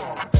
[0.00, 0.39] Wall.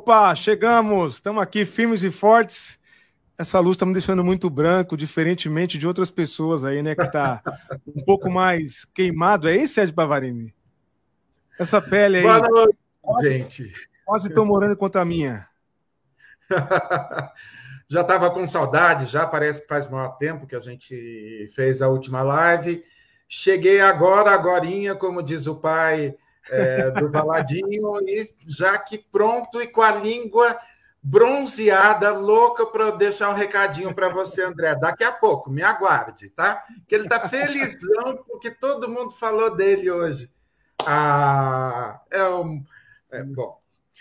[0.00, 1.16] Opa, chegamos!
[1.16, 2.78] Estamos aqui firmes e fortes.
[3.36, 6.94] Essa luz está me deixando muito branco, diferentemente de outras pessoas aí, né?
[6.94, 7.42] Que está
[7.86, 9.46] um pouco mais queimado.
[9.46, 10.54] É isso, Ed Bavarini?
[11.58, 12.22] Essa pele aí.
[12.22, 13.74] Boa noite, gente.
[14.06, 15.46] Quase estou morando contra a minha.
[17.86, 21.88] já estava com saudade, já parece que faz maior tempo que a gente fez a
[21.90, 22.82] última live.
[23.28, 26.16] Cheguei agora, agorinha, como diz o pai,
[26.48, 30.58] é, do Valadinho, e já que pronto e com a língua
[31.02, 34.74] bronzeada, louca para deixar um recadinho para você, André.
[34.74, 36.64] Daqui a pouco, me aguarde, tá?
[36.86, 40.30] Que ele está felizão porque todo mundo falou dele hoje.
[40.86, 42.64] Ah, é um.
[43.10, 43.60] É, bom,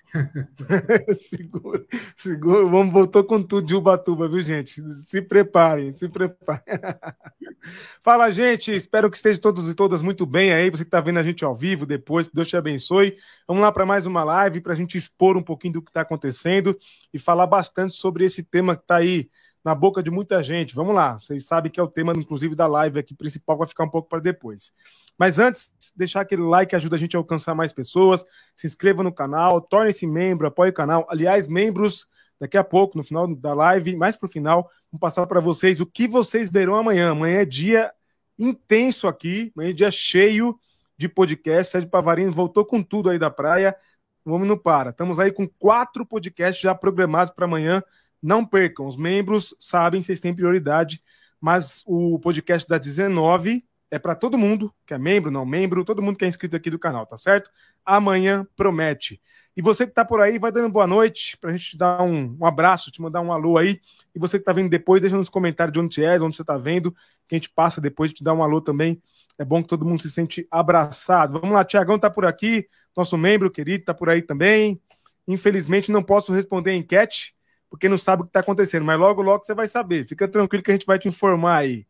[1.15, 1.85] segura,
[2.17, 2.65] segura.
[2.65, 4.81] Vamos voltou com tudo de Ubatuba, viu, gente?
[5.05, 6.63] Se preparem, se preparem.
[8.01, 8.71] Fala, gente.
[8.71, 10.69] Espero que estejam todos e todas muito bem aí.
[10.69, 13.15] Você que está vendo a gente ao vivo depois, que Deus te abençoe.
[13.47, 16.01] Vamos lá para mais uma live para a gente expor um pouquinho do que está
[16.01, 16.77] acontecendo
[17.13, 19.29] e falar bastante sobre esse tema que está aí
[19.63, 20.75] na boca de muita gente.
[20.75, 23.83] Vamos lá, vocês sabem que é o tema, inclusive, da live aqui principal, vai ficar
[23.83, 24.71] um pouco para depois.
[25.17, 28.25] Mas antes, deixar aquele like ajuda a gente a alcançar mais pessoas.
[28.55, 31.05] Se inscreva no canal, torne-se membro, apoie o canal.
[31.09, 32.07] Aliás, membros,
[32.39, 35.81] daqui a pouco, no final da live, mais para o final, vou passar para vocês
[35.81, 37.11] o que vocês verão amanhã.
[37.11, 37.91] Amanhã é dia
[38.37, 40.57] intenso aqui, amanhã é dia cheio
[40.97, 41.73] de podcast.
[41.73, 43.75] Sérgio Pavarino voltou com tudo aí da praia.
[44.23, 44.91] Vamos no para.
[44.91, 47.83] Estamos aí com quatro podcasts já programados para amanhã.
[48.21, 51.01] Não percam, os membros sabem, vocês têm prioridade,
[51.39, 56.01] mas o podcast da 19 é para todo mundo, que é membro, não membro, todo
[56.01, 57.49] mundo que é inscrito aqui do canal, tá certo?
[57.85, 59.21] Amanhã promete.
[59.57, 62.01] E você que está por aí, vai dando boa noite, para a gente te dar
[62.01, 63.81] um, um, abraço, te mandar um alô aí.
[64.15, 66.35] E você que está vendo depois, deixa nos comentários de onde você é, de onde
[66.35, 66.91] você está vendo,
[67.27, 69.01] que a gente passa depois, te dá um alô também.
[69.37, 71.39] É bom que todo mundo se sente abraçado.
[71.39, 74.81] Vamos lá, Tiagão está por aqui, nosso membro querido está por aí também.
[75.27, 77.35] Infelizmente não posso responder a enquete,
[77.69, 80.07] porque não sabe o que está acontecendo, mas logo, logo você vai saber.
[80.07, 81.85] Fica tranquilo que a gente vai te informar aí.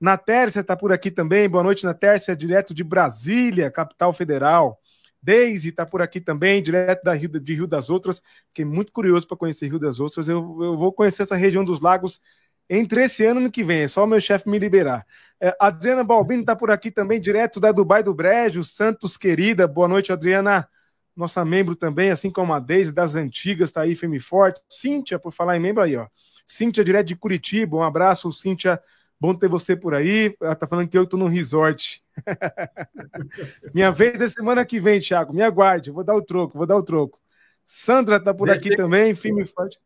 [0.00, 1.48] Na Tércia está por aqui também.
[1.48, 4.78] Boa noite, na Tércia, direto de Brasília, capital federal.
[5.22, 8.20] Deise está por aqui também, direto da Rio, de Rio das Ostras.
[8.48, 10.28] Fiquei muito curioso para conhecer Rio das Ostras.
[10.28, 12.20] Eu, eu, vou conhecer essa região dos lagos
[12.68, 13.82] entre esse ano e ano que vem.
[13.82, 15.06] É só o meu chefe me liberar.
[15.40, 18.64] É, Adriana Balbini está por aqui também, direto da Dubai do Brejo.
[18.64, 19.68] Santos, querida.
[19.68, 20.68] Boa noite, Adriana
[21.16, 24.60] nossa membro também, assim como a Deise das antigas, está aí firme e forte.
[24.68, 26.06] Cíntia, por falar em membro aí, ó.
[26.46, 28.80] Cíntia, direto de Curitiba, um abraço, Cíntia.
[29.20, 30.34] Bom ter você por aí.
[30.40, 32.02] Ela tá falando que eu tô no resort.
[33.72, 35.32] Minha vez é semana que vem, Thiago.
[35.32, 37.20] Me aguarde, vou dar o troco, vou dar o troco.
[37.64, 38.72] Sandra tá por Deixei...
[38.72, 39.80] aqui também, firme e forte.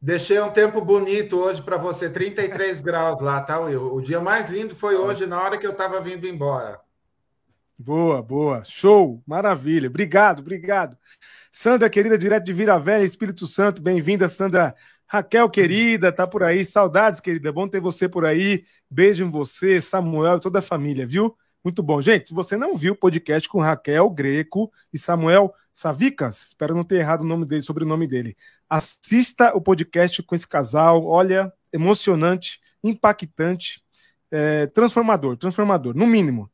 [0.00, 3.92] Deixei um tempo bonito hoje para você, 33 graus lá, tá, Will?
[3.92, 6.80] O dia mais lindo foi hoje, na hora que eu estava vindo embora.
[7.78, 8.64] Boa, boa.
[8.64, 9.22] Show.
[9.26, 9.88] Maravilha.
[9.88, 10.96] Obrigado, obrigado.
[11.52, 13.82] Sandra, querida, direto de Vira Velha, Espírito Santo.
[13.82, 14.74] Bem-vinda, Sandra.
[15.06, 16.64] Raquel, querida, tá por aí.
[16.64, 17.52] Saudades, querida.
[17.52, 18.64] Bom ter você por aí.
[18.90, 21.36] Beijo em você, Samuel toda a família, viu?
[21.62, 22.00] Muito bom.
[22.00, 26.84] Gente, se você não viu o podcast com Raquel Greco e Samuel Savicas, espero não
[26.84, 28.36] ter errado o nome dele, sobre o nome dele.
[28.70, 31.04] Assista o podcast com esse casal.
[31.04, 33.82] Olha, emocionante, impactante,
[34.30, 36.50] é, transformador, transformador, no mínimo.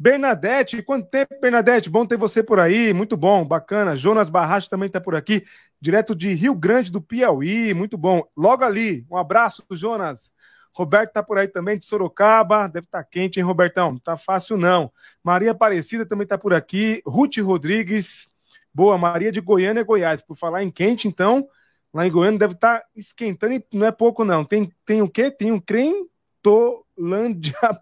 [0.00, 1.90] Bernadette, quanto tempo, Bernadette?
[1.90, 3.94] Bom ter você por aí, muito bom, bacana.
[3.94, 5.44] Jonas Barracho também está por aqui,
[5.78, 8.24] direto de Rio Grande do Piauí, muito bom.
[8.34, 10.32] Logo ali, um abraço, Jonas.
[10.72, 13.90] Roberto está por aí também, de Sorocaba, deve estar tá quente, hein, Robertão?
[13.90, 14.90] Não está fácil, não.
[15.22, 18.30] Maria Aparecida também está por aqui, Ruth Rodrigues,
[18.72, 20.22] boa, Maria de Goiânia, Goiás.
[20.22, 21.46] Por falar em quente, então,
[21.92, 24.46] lá em Goiânia deve estar tá esquentando, e não é pouco, não.
[24.46, 25.30] Tem, tem o quê?
[25.30, 26.08] Tem um creme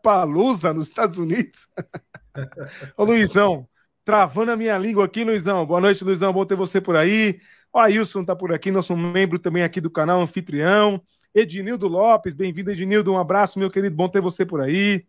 [0.03, 1.69] Palusa nos Estados Unidos.
[2.97, 3.69] Ô Luizão,
[4.05, 5.67] travando a minha língua aqui, Luizão.
[5.67, 6.32] Boa noite, Luizão.
[6.32, 7.41] Bom ter você por aí.
[7.73, 11.03] O Ailson tá por aqui, nosso membro também aqui do canal, anfitrião.
[11.35, 13.12] Ednildo Lopes, bem-vindo, Ednildo.
[13.12, 13.94] Um abraço, meu querido.
[13.94, 15.06] Bom ter você por aí.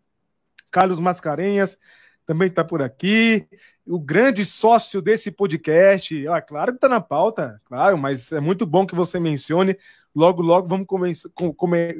[0.70, 1.78] Carlos Mascarenhas
[2.26, 3.46] também está por aqui.
[3.86, 8.64] O grande sócio desse podcast, ah, claro que está na pauta, claro, mas é muito
[8.64, 9.76] bom que você mencione.
[10.14, 10.86] Logo, logo vamos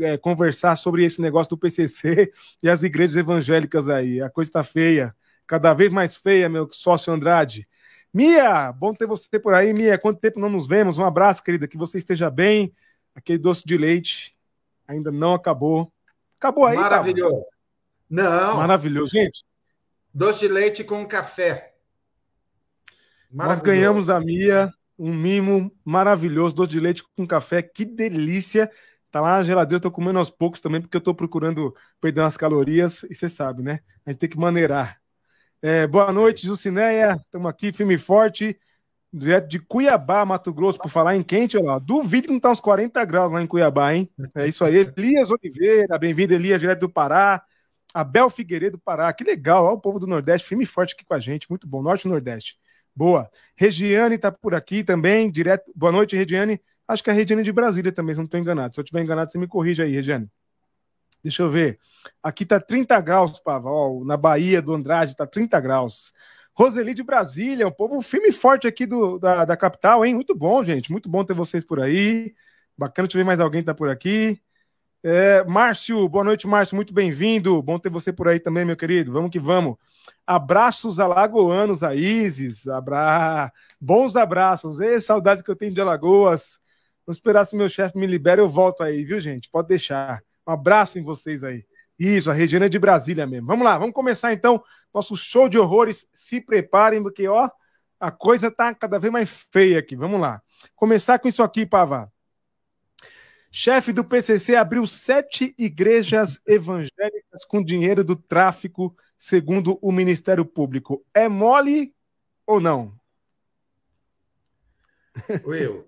[0.01, 2.33] é, conversar sobre esse negócio do PCC
[2.63, 4.21] e as igrejas evangélicas aí.
[4.21, 5.15] A coisa está feia,
[5.47, 7.67] cada vez mais feia, meu sócio Andrade.
[8.13, 9.97] Mia, bom ter você por aí, Mia.
[9.97, 10.99] Quanto tempo não nos vemos?
[10.99, 12.73] Um abraço, querida, que você esteja bem.
[13.15, 14.37] Aquele doce de leite
[14.87, 15.93] ainda não acabou.
[16.39, 16.77] Acabou aí.
[16.77, 17.45] Maravilhoso.
[18.09, 18.57] Não.
[18.57, 19.45] Maravilhoso, gente.
[20.13, 21.75] Doce de leite com café.
[23.33, 28.71] Nós ganhamos da Mia um mimo maravilhoso, doce de leite com café, que delícia.
[29.11, 32.37] Tá lá na geladeira, tô comendo aos poucos também, porque eu tô procurando perder umas
[32.37, 33.81] calorias, e você sabe, né?
[34.05, 35.01] A gente tem que maneirar.
[35.63, 37.17] É, boa noite, Jucineia.
[37.25, 38.59] Estamos aqui, firme e forte,
[39.13, 41.79] direto de Cuiabá, Mato Grosso, por falar em quente, olha lá.
[41.79, 44.11] Duvido que não tá uns 40 graus lá em Cuiabá, hein?
[44.35, 44.77] É isso aí.
[44.77, 47.43] Elias Oliveira, bem-vindo, Elias, direto do Pará.
[47.93, 51.15] Abel Figueiredo Pará, que legal, olha o povo do Nordeste, firme e forte aqui com
[51.15, 52.59] a gente, muito bom, Norte e Nordeste.
[52.95, 53.31] Boa.
[53.57, 55.73] Regiane está por aqui também, direto.
[55.75, 56.61] Boa noite, Regiane.
[56.87, 58.75] Acho que é a Regiane de Brasília também, se não estou enganado.
[58.75, 60.29] Se eu estiver enganado, você me corrige aí, Regiane.
[61.23, 61.79] Deixa eu ver.
[62.23, 63.71] Aqui tá 30 graus, Pava.
[63.71, 66.13] Ó, na Bahia do Andrade tá 30 graus.
[66.55, 70.15] Roseli de Brasília, um povo firme e forte aqui do, da, da capital, hein?
[70.15, 70.91] Muito bom, gente.
[70.91, 72.35] Muito bom ter vocês por aí.
[72.77, 74.41] Bacana te ver mais alguém tá por aqui.
[75.03, 77.63] É, Márcio, boa noite, Márcio, muito bem-vindo.
[77.63, 79.11] Bom ter você por aí também, meu querido.
[79.11, 79.77] Vamos que vamos.
[80.27, 82.69] Abraços alagoanos, a Isis.
[82.69, 83.51] Abra...
[83.81, 84.79] Bons abraços.
[84.79, 86.61] Ei, saudade que eu tenho de Alagoas.
[87.07, 89.49] Vamos esperar se meu chefe me libera, eu volto aí, viu, gente?
[89.51, 90.23] Pode deixar.
[90.47, 91.65] Um abraço em vocês aí.
[91.99, 93.47] Isso, a Regina é de Brasília mesmo.
[93.47, 94.63] Vamos lá, vamos começar então
[94.93, 96.07] nosso show de horrores.
[96.13, 97.49] Se preparem, porque, ó,
[97.99, 99.97] a coisa tá cada vez mais feia aqui.
[99.97, 100.43] Vamos lá.
[100.77, 102.13] Começar com isso aqui, Pava.
[103.53, 111.05] Chefe do PCC abriu sete igrejas evangélicas com dinheiro do tráfico, segundo o Ministério Público.
[111.13, 111.93] É mole
[112.47, 112.95] ou não?
[115.45, 115.85] Will,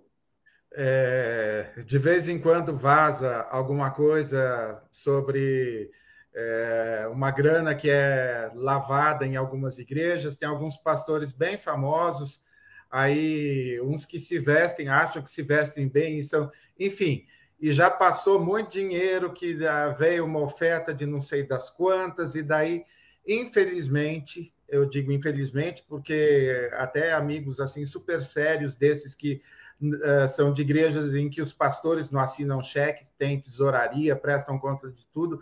[0.73, 5.89] é, de vez em quando vaza alguma coisa sobre
[6.35, 10.35] é, uma grana que é lavada em algumas igrejas.
[10.35, 12.43] Tem alguns pastores bem famosos,
[12.91, 17.25] aí uns que se vestem, acham que se vestem bem, e são, enfim
[17.63, 19.57] e já passou muito dinheiro, que
[19.97, 22.85] veio uma oferta de não sei das quantas, e daí,
[23.25, 29.41] infelizmente, eu digo infelizmente, porque até amigos assim super sérios desses que
[29.81, 34.91] uh, são de igrejas em que os pastores não assinam cheque, tem tesouraria, prestam conta
[34.91, 35.41] de tudo,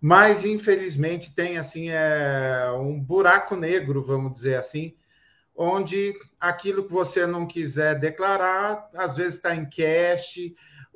[0.00, 4.94] mas infelizmente tem assim é, um buraco negro, vamos dizer assim,
[5.54, 10.38] onde aquilo que você não quiser declarar, às vezes está em cash,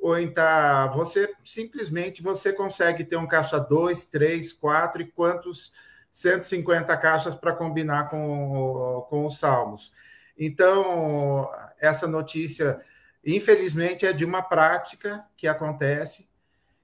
[0.03, 5.71] ou então você simplesmente você consegue ter um caixa 2, 3, 4 e quantos
[6.11, 9.93] 150 caixas para combinar com, com os salmos.
[10.37, 12.81] Então, essa notícia,
[13.25, 16.29] infelizmente, é de uma prática que acontece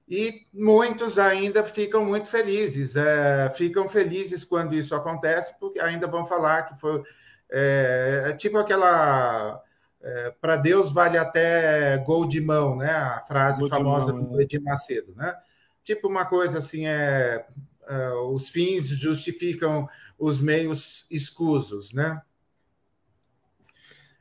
[0.08, 2.96] e muitos ainda ficam muito felizes.
[2.96, 7.02] É, ficam felizes quando isso acontece, porque ainda vão falar que foi
[7.50, 9.62] é, é tipo aquela
[10.02, 12.90] é, para Deus vale até gol de mão, né?
[12.90, 14.44] A frase gol famosa mão, do é.
[14.44, 15.36] Edir Macedo, né?
[15.84, 17.44] Tipo uma coisa assim, é,
[17.88, 19.88] é, os fins justificam
[20.18, 22.20] os meios escusos, né?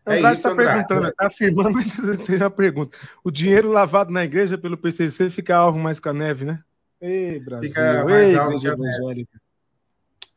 [0.06, 2.98] É Andrade está perguntando, está afirmando, mas tem uma pergunta.
[3.24, 6.64] O dinheiro lavado na igreja pelo PCC fica alvo mais com a neve, né?
[7.00, 9.42] Ei, Brasil, fica ei, igreja evangélica.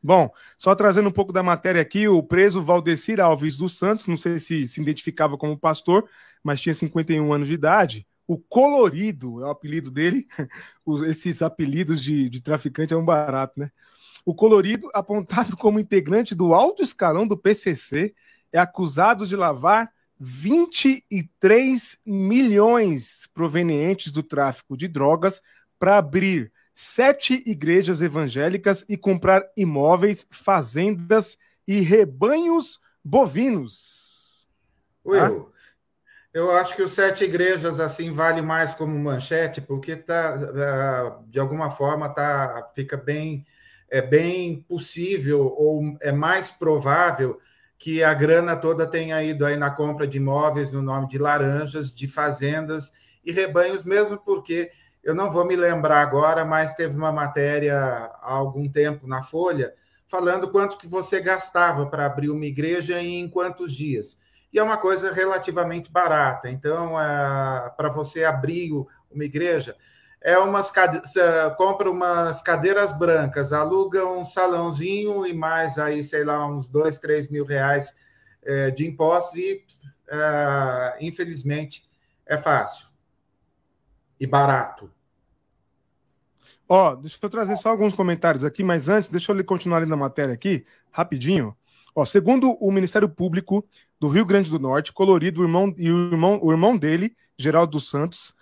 [0.02, 4.16] Bom, só trazendo um pouco da matéria aqui, o preso Valdecir Alves dos Santos, não
[4.16, 6.08] sei se se identificava como pastor,
[6.42, 8.06] mas tinha 51 anos de idade.
[8.26, 10.26] O Colorido é o apelido dele.
[11.06, 13.70] Esses apelidos de, de traficante é um barato, né?
[14.24, 18.14] O Colorido, apontado como integrante do alto escalão do PCC,
[18.52, 25.42] é acusado de lavar 23 milhões provenientes do tráfico de drogas
[25.78, 31.36] para abrir sete igrejas evangélicas e comprar imóveis, fazendas
[31.66, 34.48] e rebanhos bovinos.
[35.04, 35.52] Will, ah?
[36.32, 41.38] eu acho que os sete igrejas assim vale mais como manchete, porque tá, é, de
[41.38, 43.46] alguma forma tá, fica bem,
[43.90, 47.40] é bem possível ou é mais provável
[47.78, 51.92] que a grana toda tenha ido aí na compra de imóveis no nome de laranjas,
[51.92, 52.92] de fazendas
[53.24, 54.70] e rebanhos, mesmo porque
[55.02, 59.74] eu não vou me lembrar agora, mas teve uma matéria há algum tempo na Folha
[60.06, 64.20] falando quanto que você gastava para abrir uma igreja e em quantos dias.
[64.52, 66.50] E é uma coisa relativamente barata.
[66.50, 68.70] Então, é, para você abrir
[69.10, 69.74] uma igreja,
[70.20, 70.70] é umas
[71.56, 77.28] compra umas cadeiras brancas, aluga um salãozinho e mais aí, sei lá, uns dois, três
[77.28, 77.96] mil reais
[78.44, 79.64] é, de impostos e,
[80.08, 81.88] é, infelizmente,
[82.26, 82.91] é fácil
[84.22, 84.88] e barato.
[86.68, 89.96] Ó, deixa eu trazer só alguns comentários aqui, mas antes, deixa eu continuar lendo a
[89.96, 91.56] matéria aqui, rapidinho.
[91.92, 93.66] Ó, segundo o Ministério Público
[93.98, 97.72] do Rio Grande do Norte, Colorido, o irmão, e o irmão, o irmão dele, Geraldo
[97.72, 98.32] dos Santos,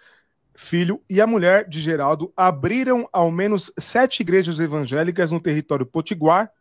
[0.54, 6.52] filho, e a mulher de Geraldo abriram ao menos sete igrejas evangélicas no território potiguar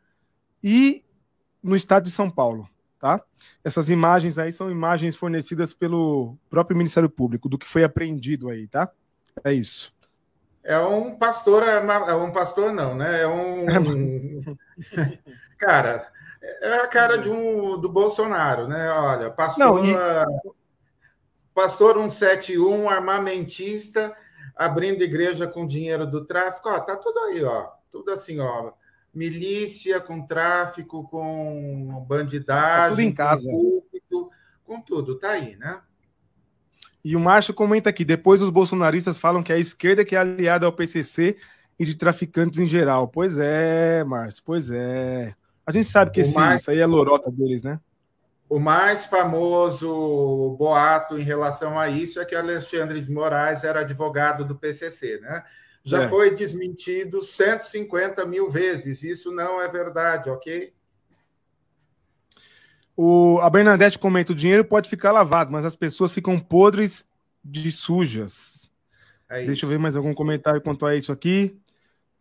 [0.63, 1.03] e
[1.61, 2.69] no estado de São Paulo.
[2.99, 3.21] Tá?
[3.63, 8.67] Essas imagens aí são imagens fornecidas pelo próprio Ministério Público, do que foi apreendido aí,
[8.67, 8.91] tá?
[9.43, 9.93] É isso.
[10.63, 13.22] É um pastor, é um pastor não, né?
[13.22, 13.65] É um.
[13.69, 15.17] É
[15.58, 16.12] cara,
[16.62, 18.89] é a cara de um do Bolsonaro, né?
[18.91, 19.65] Olha, pastor.
[19.65, 19.93] Não, e...
[21.53, 24.15] Pastor 171, armamentista,
[24.55, 26.69] abrindo igreja com dinheiro do tráfico.
[26.69, 27.67] Ó, tá tudo aí, ó.
[27.91, 28.72] Tudo assim, ó.
[29.13, 32.84] Milícia com tráfico, com bandidagem.
[32.84, 33.50] Tá tudo em casa.
[33.50, 34.31] Com, púlpito,
[34.63, 35.81] com tudo, tá aí, né?
[37.03, 40.65] E o Márcio comenta aqui: depois os bolsonaristas falam que a esquerda que é aliada
[40.65, 41.38] ao PCC
[41.79, 43.08] e de traficantes em geral.
[43.08, 45.34] Pois é, Márcio, pois é.
[45.65, 47.79] A gente sabe que esse, mais, isso aí é lorota deles, né?
[48.50, 54.44] O mais famoso boato em relação a isso é que Alexandre de Moraes era advogado
[54.44, 55.44] do PCC, né?
[55.84, 56.08] Já é.
[56.08, 59.03] foi desmentido 150 mil vezes.
[59.03, 60.74] Isso não é verdade, ok?
[63.01, 67.06] O, a Bernadette comenta: o dinheiro pode ficar lavado, mas as pessoas ficam podres
[67.41, 68.70] de sujas.
[69.29, 71.56] É Deixa eu ver mais algum comentário quanto a isso aqui.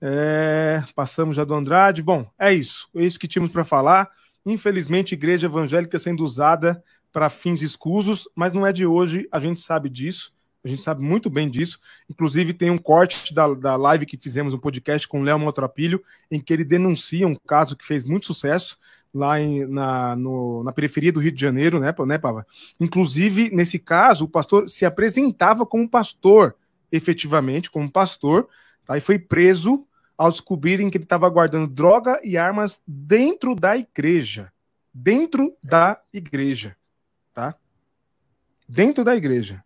[0.00, 2.00] É, passamos já do Andrade.
[2.00, 2.88] Bom, é isso.
[2.94, 4.08] É isso que tínhamos para falar.
[4.46, 6.80] Infelizmente, igreja evangélica sendo usada
[7.12, 10.32] para fins escusos, mas não é de hoje, a gente sabe disso.
[10.62, 11.80] A gente sabe muito bem disso.
[12.08, 16.00] Inclusive, tem um corte da, da live que fizemos, um podcast com o Léo Motropilho,
[16.30, 18.78] em que ele denuncia um caso que fez muito sucesso
[19.12, 22.46] lá em, na, no, na periferia do Rio de Janeiro, né, né, Pava?
[22.80, 26.54] Inclusive, nesse caso, o pastor se apresentava como pastor,
[26.90, 28.48] efetivamente, como pastor,
[28.84, 28.96] tá?
[28.96, 29.86] e foi preso
[30.16, 34.52] ao descobrirem que ele estava guardando droga e armas dentro da igreja.
[34.92, 36.76] Dentro da igreja,
[37.32, 37.54] tá?
[38.68, 39.62] Dentro da igreja.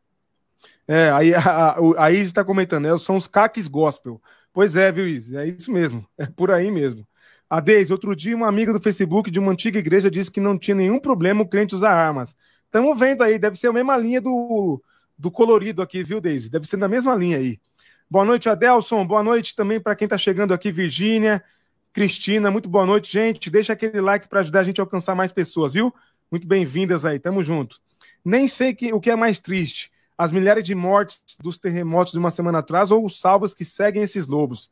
[0.86, 2.98] É, aí a, a, a está comentando, né?
[2.98, 4.20] São os caques gospel.
[4.52, 5.36] Pois é, viu, Izzy?
[5.36, 6.06] É isso mesmo.
[6.18, 7.06] É por aí mesmo.
[7.52, 10.56] A Deise, outro dia, uma amiga do Facebook de uma antiga igreja disse que não
[10.56, 12.34] tinha nenhum problema o crente usar armas.
[12.64, 14.82] Estamos vendo aí, deve ser a mesma linha do,
[15.18, 16.48] do colorido aqui, viu, Deise?
[16.48, 17.60] Deve ser na mesma linha aí.
[18.08, 19.06] Boa noite, Adelson.
[19.06, 21.44] Boa noite também para quem está chegando aqui, Virgínia,
[21.92, 22.50] Cristina.
[22.50, 23.50] Muito boa noite, gente.
[23.50, 25.94] Deixa aquele like para ajudar a gente a alcançar mais pessoas, viu?
[26.30, 27.82] Muito bem-vindas aí, tamo junto.
[28.24, 32.18] Nem sei que, o que é mais triste: as milhares de mortes dos terremotos de
[32.18, 34.70] uma semana atrás ou os salvos que seguem esses lobos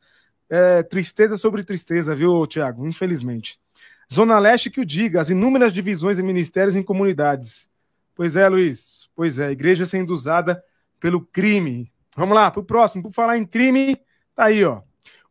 [0.51, 2.85] é, tristeza sobre tristeza, viu, Tiago?
[2.85, 3.57] Infelizmente.
[4.13, 7.69] Zona Leste que o diga, as inúmeras divisões em ministérios e comunidades.
[8.13, 9.09] Pois é, Luiz.
[9.15, 10.61] Pois é, igreja sendo usada
[10.99, 11.89] pelo crime.
[12.17, 13.03] Vamos lá, pro próximo.
[13.03, 13.95] Por falar em crime,
[14.35, 14.81] tá aí, ó.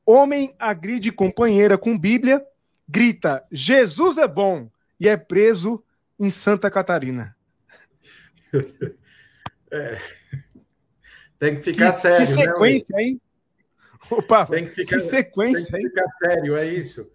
[0.07, 2.43] Homem agride companheira com Bíblia,
[2.89, 5.85] grita: Jesus é bom e é preso
[6.19, 7.37] em Santa Catarina.
[9.73, 10.01] É.
[11.39, 12.27] Tem que ficar que, sério.
[12.27, 13.21] Que né, sequência, né, hein?
[14.11, 17.11] Opa, tem que, ficar, que sequência, tem que ficar sério, é isso.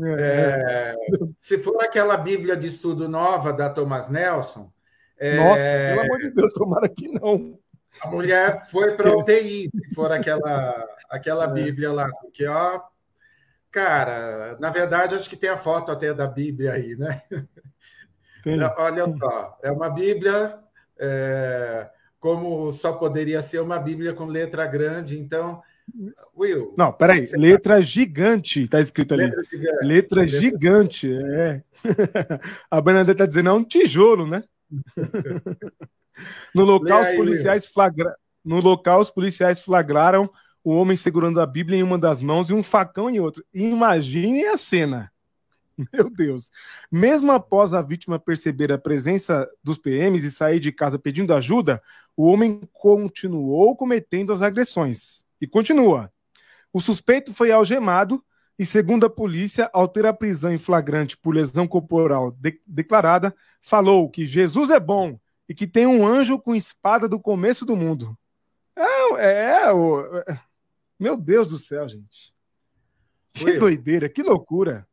[0.00, 0.96] É, é,
[1.38, 4.72] se for aquela Bíblia de estudo nova da Thomas Nelson.
[5.18, 7.58] É, Nossa, pelo amor de Deus, tomara que não.
[8.00, 11.52] A mulher foi para UTI, se for aquela, aquela é.
[11.52, 12.80] Bíblia lá, porque, ó,
[13.70, 17.20] cara, na verdade, acho que tem a foto até da Bíblia aí, né?
[18.42, 18.60] Tem.
[18.60, 20.58] Olha só, é uma Bíblia
[20.98, 25.62] é, como só poderia ser uma Bíblia com letra grande, então
[26.36, 26.74] Will.
[26.76, 27.28] Não, peraí.
[27.32, 27.80] Letra tá...
[27.80, 29.24] gigante, tá escrito ali.
[29.24, 29.86] Letra gigante.
[29.86, 31.62] Letra letra gigante, é.
[32.70, 34.44] A Bernadette tá dizendo, é um tijolo, né?
[36.54, 38.14] no local, os policiais flagra...
[38.44, 40.28] No local, os policiais flagraram
[40.64, 43.42] o homem segurando a Bíblia em uma das mãos e um facão em outra.
[43.52, 45.12] Imagine a cena.
[45.92, 46.50] Meu Deus.
[46.90, 51.82] Mesmo após a vítima perceber a presença dos PMs e sair de casa pedindo ajuda,
[52.16, 55.21] o homem continuou cometendo as agressões.
[55.42, 56.12] E continua.
[56.72, 58.24] O suspeito foi algemado
[58.56, 63.34] e, segundo a polícia, ao ter a prisão em flagrante por lesão corporal de declarada,
[63.60, 65.18] falou que Jesus é bom
[65.48, 68.16] e que tem um anjo com espada do começo do mundo.
[68.76, 69.70] É, é,
[70.28, 70.38] é
[70.96, 72.32] meu Deus do céu, gente.
[73.34, 74.86] Que doideira, que loucura.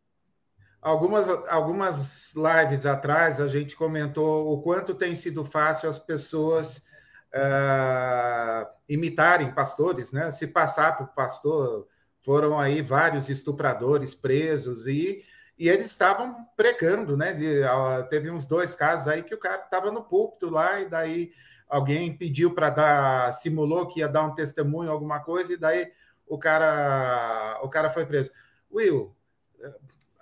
[0.81, 6.83] algumas, algumas lives atrás a gente comentou o quanto tem sido fácil as pessoas
[7.33, 10.31] uh, imitarem pastores, né?
[10.31, 11.87] Se passar por pastor,
[12.21, 15.23] foram aí vários estupradores presos e,
[15.57, 17.33] e eles estavam pregando, né?
[17.33, 20.89] De, uh, teve uns dois casos aí que o cara estava no púlpito lá e
[20.89, 21.31] daí
[21.67, 25.91] alguém pediu para dar, simulou que ia dar um testemunho, alguma coisa, e daí
[26.27, 28.31] o cara, o cara foi preso.
[28.71, 29.15] Will,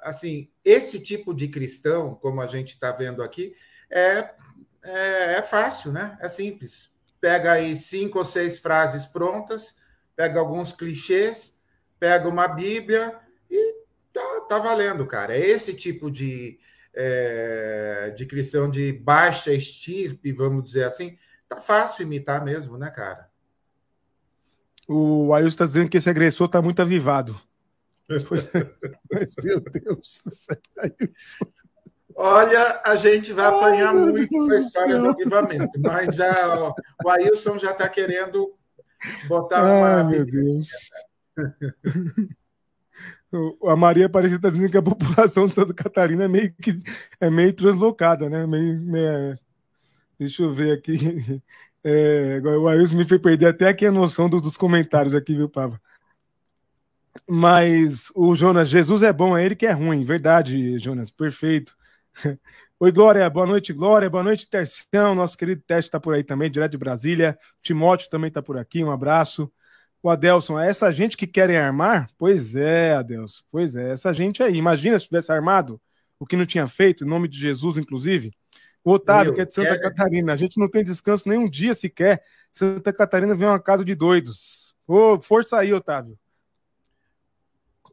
[0.01, 3.55] assim, esse tipo de cristão, como a gente está vendo aqui,
[3.89, 4.29] é,
[4.83, 6.17] é, é, fácil, né?
[6.21, 6.91] É simples.
[7.19, 9.75] Pega aí cinco ou seis frases prontas,
[10.15, 11.57] pega alguns clichês,
[11.99, 13.19] pega uma Bíblia
[13.49, 13.75] e
[14.13, 15.35] tá, tá valendo, cara.
[15.35, 16.59] É esse tipo de,
[16.93, 23.29] é, de cristão de baixa estirpe, vamos dizer assim, tá fácil imitar mesmo, né, cara?
[24.87, 27.39] O Ailson está dizendo que esse agressor está muito avivado.
[29.11, 31.51] Mas, meu Deus do céu, Ailson.
[32.19, 36.73] Olha, a gente vai apanhar Ai, muito com a história do avivamento, mas já ó,
[37.05, 38.55] o Ailson já está querendo
[39.27, 39.97] botar uma.
[39.97, 40.67] Ai, meu Deus.
[43.67, 46.75] A Maria Aparecida está dizendo que a população de Santa Catarina é meio que
[47.19, 48.47] é meio translocada, né?
[48.47, 49.37] Meio, meio,
[50.17, 51.41] Deixa eu ver aqui.
[51.83, 55.47] É, o Ailson me fez perder até aqui a noção do, dos comentários aqui, viu,
[55.47, 55.79] Pava?
[57.25, 60.03] Mas o Jonas, Jesus é bom, é ele que é ruim.
[60.03, 61.77] Verdade, Jonas, perfeito.
[62.79, 66.49] Oi, Glória, boa noite, Glória, boa noite, Tercião, nosso querido Teste está por aí também,
[66.49, 67.37] direto de Brasília.
[67.61, 69.51] Timóteo também está por aqui, um abraço.
[70.01, 72.07] O Adelson, é essa gente que querem armar?
[72.17, 74.55] Pois é, Adelson, pois é, essa gente aí.
[74.55, 75.81] Imagina se tivesse armado
[76.19, 78.31] o que não tinha feito, em nome de Jesus, inclusive.
[78.83, 79.79] O Otávio, Meu, que é de Santa.
[79.79, 82.23] Catarina, a gente não tem descanso nem um dia sequer.
[82.51, 84.73] Santa Catarina vem uma casa de doidos.
[84.87, 86.17] Ô, força aí, Otávio.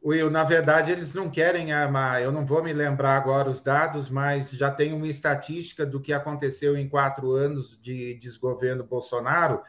[0.05, 2.21] Will, na verdade, eles não querem armar.
[2.21, 6.13] Eu não vou me lembrar agora os dados, mas já tem uma estatística do que
[6.13, 9.63] aconteceu em quatro anos de desgoverno Bolsonaro.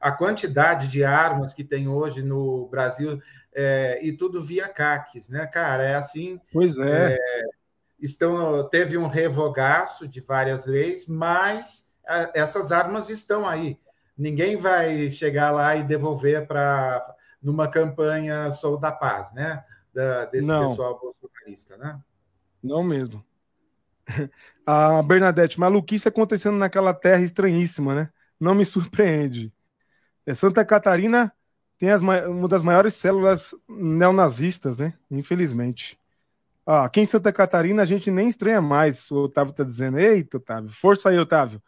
[0.00, 3.20] A quantidade de armas que tem hoje no Brasil,
[3.54, 5.82] é, e tudo via CACs, né, cara?
[5.82, 6.40] É assim.
[6.50, 7.14] Pois é.
[7.14, 7.18] é
[8.00, 11.86] estão, teve um revogaço de várias leis, mas
[12.34, 13.78] essas armas estão aí.
[14.18, 19.64] Ninguém vai chegar lá e devolver para numa campanha Sou da Paz, né?
[19.92, 20.68] Da, desse Não.
[20.70, 22.00] pessoal bolsonarista, né?
[22.62, 23.24] Não mesmo.
[24.64, 28.10] A Bernadette, maluquice acontecendo naquela terra estranhíssima, né?
[28.38, 29.52] Não me surpreende.
[30.24, 31.32] É Santa Catarina
[31.78, 34.94] tem as, uma das maiores células neonazistas, né?
[35.10, 35.98] Infelizmente.
[36.64, 39.98] Ah, aqui em Santa Catarina a gente nem estranha mais, o Otávio está dizendo.
[39.98, 41.60] Eita, Otávio, força aí, Otávio.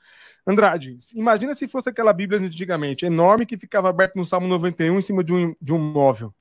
[0.46, 5.02] Andrade, imagina se fosse aquela Bíblia antigamente, enorme, que ficava aberta no Salmo 91 em
[5.02, 6.32] cima de um, de um móvel.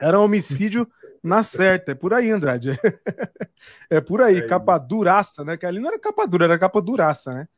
[0.00, 0.88] Era um homicídio
[1.22, 1.92] na certa.
[1.92, 2.70] É por aí, Andrade.
[3.90, 5.56] é por aí, é capa duraça, né?
[5.56, 7.48] Que ali não era capa dura, era capa duraça, né?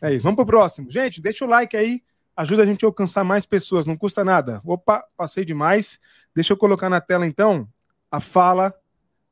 [0.00, 0.22] É isso.
[0.22, 0.90] Vamos pro próximo.
[0.90, 2.02] Gente, deixa o like aí,
[2.36, 4.60] ajuda a gente a alcançar mais pessoas, não custa nada.
[4.64, 5.98] Opa, passei demais.
[6.34, 7.68] Deixa eu colocar na tela então
[8.10, 8.74] a fala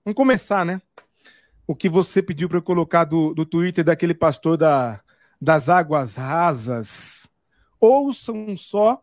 [0.02, 0.80] Vamos começar, né?
[1.66, 5.00] O que você pediu para eu colocar do, do Twitter daquele pastor da,
[5.40, 7.28] das águas rasas.
[7.78, 9.02] Ouçam só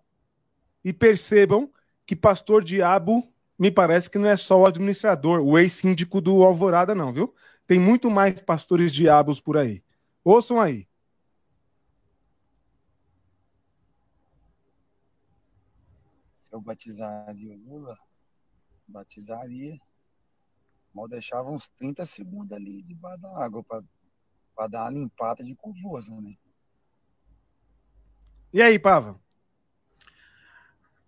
[0.83, 1.71] e percebam
[2.07, 6.95] que pastor diabo me parece que não é só o administrador, o ex-síndico do Alvorada,
[6.95, 7.35] não, viu?
[7.67, 9.83] Tem muito mais pastores diabos por aí.
[10.23, 10.87] Ouçam aí.
[16.45, 17.95] Se eu batizaria o Lula,
[18.87, 19.77] batizaria
[20.97, 26.19] Mal deixava uns 30 segundos ali debaixo da água para dar uma limpada de confuso,
[26.19, 26.35] né?
[28.51, 29.19] E aí, Pava?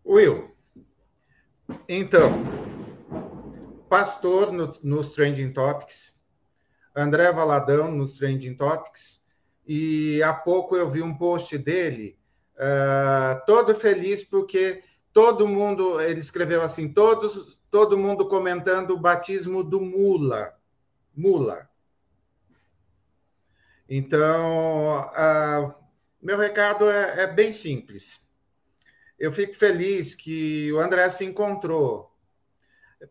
[0.06, 0.56] Will,
[1.88, 2.32] então,
[3.90, 6.20] Pastor no, nos Trending Topics,
[6.96, 9.24] André Valadão nos Trending Topics,
[9.68, 12.18] e há pouco eu vi um post dele,
[12.56, 19.64] uh, todo feliz porque todo mundo, ele escreveu assim, todos todo mundo comentando o batismo
[19.64, 20.54] do mula.
[21.16, 21.70] Mula.
[23.88, 25.74] Então, uh,
[26.22, 28.29] meu recado é, é, bem simples.
[29.20, 32.10] Eu fico feliz que o André se encontrou,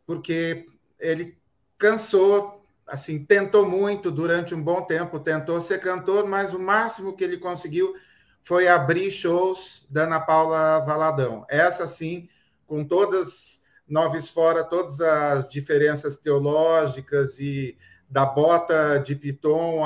[0.06, 0.66] porque
[0.98, 1.38] ele
[1.76, 7.22] cansou, assim, tentou muito durante um bom tempo, tentou ser cantor, mas o máximo que
[7.22, 7.94] ele conseguiu
[8.42, 11.44] foi abrir shows da Ana Paula Valadão.
[11.48, 12.28] Essa, sim,
[12.66, 17.76] com todas Noves fora todas as diferenças teológicas e
[18.08, 19.82] da bota de Piton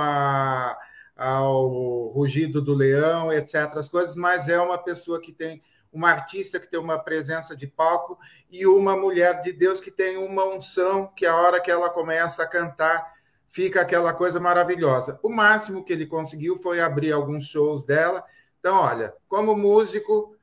[1.17, 3.55] ao rugido do leão, etc.
[3.77, 7.67] As coisas, mas é uma pessoa que tem uma artista que tem uma presença de
[7.67, 8.19] palco
[8.51, 12.43] e uma mulher de Deus que tem uma unção que a hora que ela começa
[12.43, 13.13] a cantar
[13.49, 15.21] fica aquela coisa maravilhosa.
[15.23, 18.25] O máximo que ele conseguiu foi abrir alguns shows dela.
[18.59, 20.35] Então, olha, como músico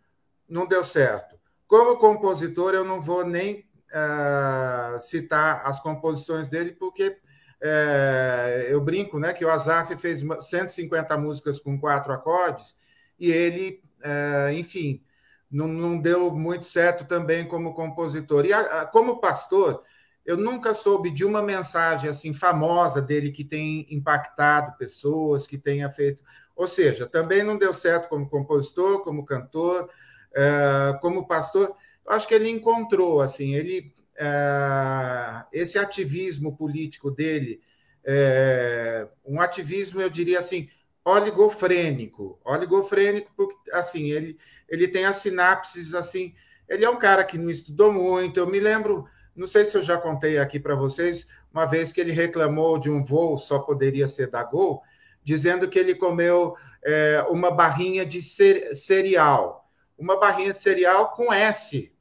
[0.47, 1.35] não deu certo.
[1.67, 7.17] Como compositor, eu não vou nem uh, citar as composições dele porque
[7.61, 12.77] é, eu brinco, né, que o Azaf fez 150 músicas com quatro acordes
[13.19, 15.03] e ele, é, enfim,
[15.51, 18.45] não, não, deu muito certo também como compositor.
[18.45, 19.81] E a, a, como pastor,
[20.25, 25.89] eu nunca soube de uma mensagem assim famosa dele que tem impactado pessoas, que tenha
[25.89, 26.23] feito.
[26.55, 29.89] Ou seja, também não deu certo como compositor, como cantor,
[30.33, 31.75] é, como pastor.
[32.07, 37.61] Acho que ele encontrou, assim, ele é, esse ativismo político dele,
[38.03, 40.69] é, um ativismo, eu diria assim,
[41.09, 42.39] oligofrênico.
[42.43, 46.33] Oligofrênico porque, assim, ele, ele tem as sinapses, assim,
[46.67, 48.39] ele é um cara que não estudou muito.
[48.39, 51.99] Eu me lembro, não sei se eu já contei aqui para vocês, uma vez que
[51.99, 54.81] ele reclamou de um voo, só poderia ser da Gol,
[55.23, 59.69] dizendo que ele comeu é, uma barrinha de cereal.
[59.97, 61.91] Uma barrinha de cereal com S,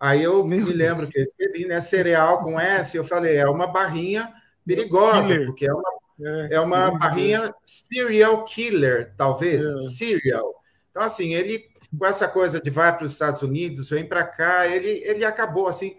[0.00, 1.10] Aí eu Meu me lembro Deus.
[1.10, 1.78] que eu escrevi, né?
[1.82, 4.32] Cereal com S, eu falei, é uma barrinha
[4.66, 9.80] perigosa, porque é uma, é, é uma barrinha serial killer, talvez, é.
[9.82, 10.54] serial.
[10.90, 11.64] Então, assim, ele,
[11.96, 15.66] com essa coisa de vai para os Estados Unidos, vem para cá, ele, ele acabou,
[15.66, 15.96] assim,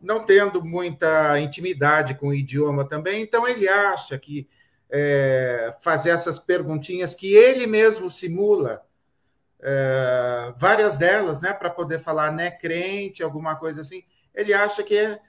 [0.00, 4.48] não tendo muita intimidade com o idioma também, então ele acha que
[4.90, 8.82] é, fazer essas perguntinhas que ele mesmo simula,
[9.62, 14.02] é, várias delas, né, para poder falar né crente, alguma coisa assim.
[14.34, 15.20] Ele acha que é,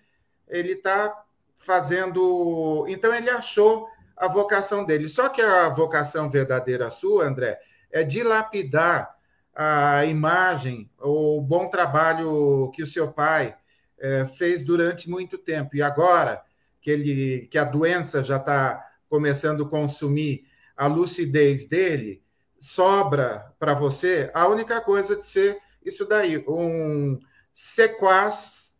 [0.47, 1.23] ele está
[1.57, 2.85] fazendo.
[2.87, 3.87] Então ele achou
[4.21, 5.09] a vocação dele.
[5.09, 7.59] Só que a vocação verdadeira sua, André,
[7.91, 9.17] é dilapidar
[9.53, 13.57] a imagem, o bom trabalho que o seu pai
[13.99, 15.75] é, fez durante muito tempo.
[15.75, 16.39] E agora
[16.79, 20.45] que ele, que a doença já está começando a consumir
[20.77, 22.21] a lucidez dele,
[22.59, 27.19] sobra para você a única coisa de ser isso daí, um
[27.51, 28.75] sequaz,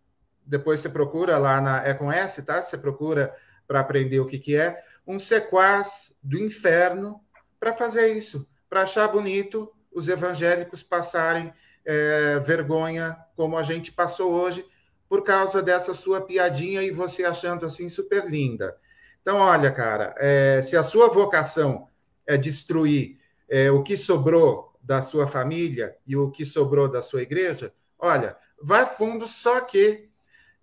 [0.45, 2.61] depois você procura lá na é com S, tá?
[2.61, 3.35] Você procura
[3.67, 7.21] para aprender o que que é, um sequaz do inferno
[7.59, 11.53] para fazer isso, para achar bonito os evangélicos passarem
[11.85, 14.65] é, vergonha como a gente passou hoje
[15.09, 18.77] por causa dessa sua piadinha e você achando assim super linda.
[19.21, 21.87] Então, olha, cara, é, se a sua vocação
[22.25, 27.21] é destruir é, o que sobrou da sua família e o que sobrou da sua
[27.21, 30.09] igreja, olha, vai fundo, só que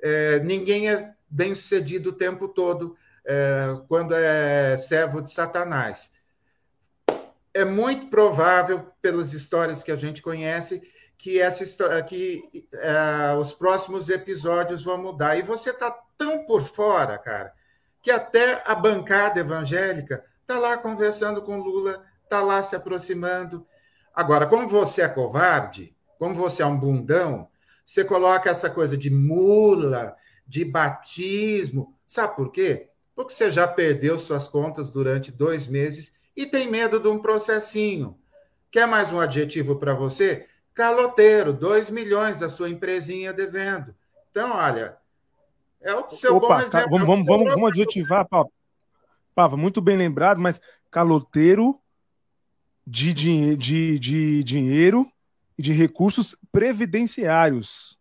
[0.01, 2.97] é, ninguém é bem sucedido o tempo todo
[3.29, 6.11] é, quando é servo de Satanás.
[7.53, 10.83] É muito provável, pelas histórias que a gente conhece,
[11.19, 15.37] que, essa que é, os próximos episódios vão mudar.
[15.37, 17.53] E você está tão por fora, cara,
[18.01, 23.67] que até a bancada evangélica está lá conversando com Lula está lá se aproximando.
[24.15, 27.49] Agora, como você é covarde, como você é um bundão,
[27.85, 30.15] você coloca essa coisa de mula,
[30.47, 31.95] de batismo.
[32.07, 32.91] Sabe por quê?
[33.19, 38.17] Porque você já perdeu suas contas durante dois meses e tem medo de um processinho.
[38.71, 40.47] Quer mais um adjetivo para você?
[40.73, 43.93] Caloteiro, dois milhões da sua empresinha devendo.
[44.31, 44.97] Então, olha,
[45.81, 46.91] é o seu Opa, bom exemplo.
[46.91, 48.49] Vamos, vamos, vamos, vamos adjetivar, Pava.
[49.35, 51.77] Pava, muito bem lembrado, mas caloteiro
[52.87, 55.11] de, de, de, de dinheiro
[55.59, 57.99] e de recursos previdenciários.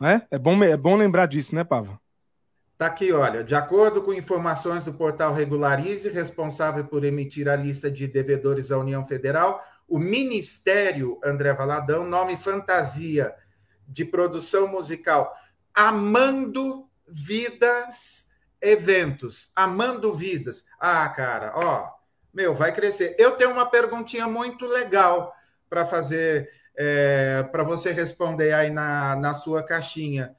[0.00, 0.26] Né?
[0.30, 2.02] É, bom, é bom lembrar disso, né, Pava?
[2.76, 3.44] Tá aqui, olha.
[3.44, 8.78] De acordo com informações do portal Regularize, responsável por emitir a lista de devedores à
[8.78, 13.34] União Federal, o Ministério André Valadão, nome fantasia
[13.86, 15.34] de produção musical,
[15.72, 18.28] Amando Vidas
[18.60, 19.52] Eventos.
[19.54, 20.64] Amando Vidas.
[20.80, 21.90] Ah, cara, ó,
[22.32, 23.14] meu, vai crescer.
[23.18, 25.32] Eu tenho uma perguntinha muito legal
[25.68, 30.34] para fazer, é, para você responder aí na, na sua caixinha.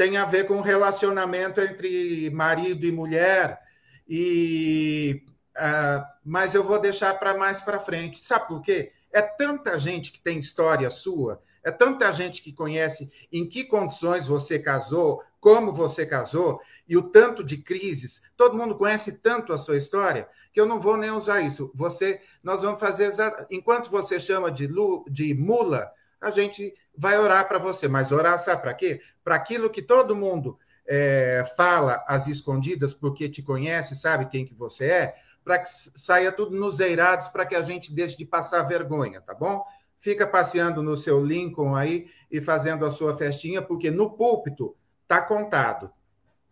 [0.00, 3.60] Tem a ver com o relacionamento entre marido e mulher,
[4.08, 5.22] e
[5.54, 8.18] uh, mas eu vou deixar para mais para frente.
[8.18, 8.92] Sabe por quê?
[9.12, 14.26] É tanta gente que tem história sua, é tanta gente que conhece em que condições
[14.26, 18.22] você casou, como você casou, e o tanto de crises.
[18.38, 21.70] Todo mundo conhece tanto a sua história que eu não vou nem usar isso.
[21.74, 23.12] Você, nós vamos fazer
[23.50, 27.88] enquanto você chama de, lu, de mula, a gente vai orar para você.
[27.88, 29.00] Mas orar sabe para quê?
[29.22, 34.54] Para aquilo que todo mundo é, fala às escondidas, porque te conhece, sabe quem que
[34.54, 38.62] você é, para que saia tudo nos eirados, para que a gente deixe de passar
[38.62, 39.64] vergonha, tá bom?
[40.00, 44.74] fica passeando no seu Lincoln aí e fazendo a sua festinha, porque no púlpito
[45.06, 45.90] tá contado.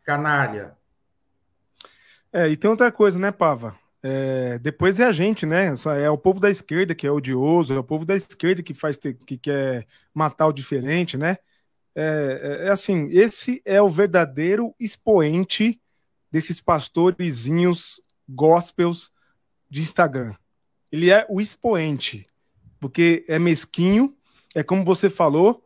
[0.05, 0.77] Canalha.
[2.33, 3.75] É, e tem outra coisa, né, Pava?
[4.03, 5.73] É, depois é a gente, né?
[6.01, 8.97] É o povo da esquerda que é odioso, é o povo da esquerda que faz
[8.97, 11.39] que quer matar o diferente, né?
[12.01, 15.81] É, é, é assim, esse é o verdadeiro expoente
[16.31, 19.11] desses pastorezinhos gospels
[19.69, 20.37] de Instagram.
[20.93, 22.25] Ele é o expoente,
[22.79, 24.17] porque é mesquinho,
[24.55, 25.65] é como você falou,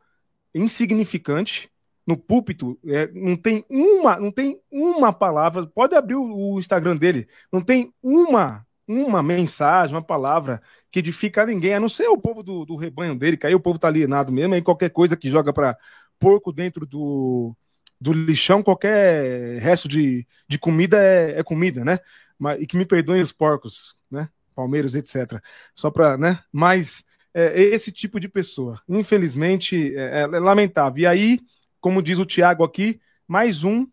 [0.54, 1.70] insignificante.
[2.06, 5.66] No púlpito, é, não tem uma, não tem uma palavra.
[5.66, 11.46] Pode abrir o, o Instagram dele, não tem uma uma mensagem, uma palavra que edifica
[11.46, 13.88] ninguém, a não ser o povo do, do rebanho dele, que aí o povo tá
[13.88, 15.78] alienado mesmo, aí qualquer coisa que joga para
[16.22, 17.52] porco dentro do,
[18.00, 21.98] do lixão, qualquer resto de, de comida é, é comida, né?
[22.38, 24.28] Mas, e que me perdoem os porcos, né?
[24.54, 25.42] Palmeiras, etc.
[25.74, 26.38] Só para, né?
[26.52, 27.02] Mas
[27.34, 31.02] é, esse tipo de pessoa, infelizmente, é, é, lamentável.
[31.02, 31.40] E aí,
[31.80, 33.84] como diz o Tiago aqui, mais um,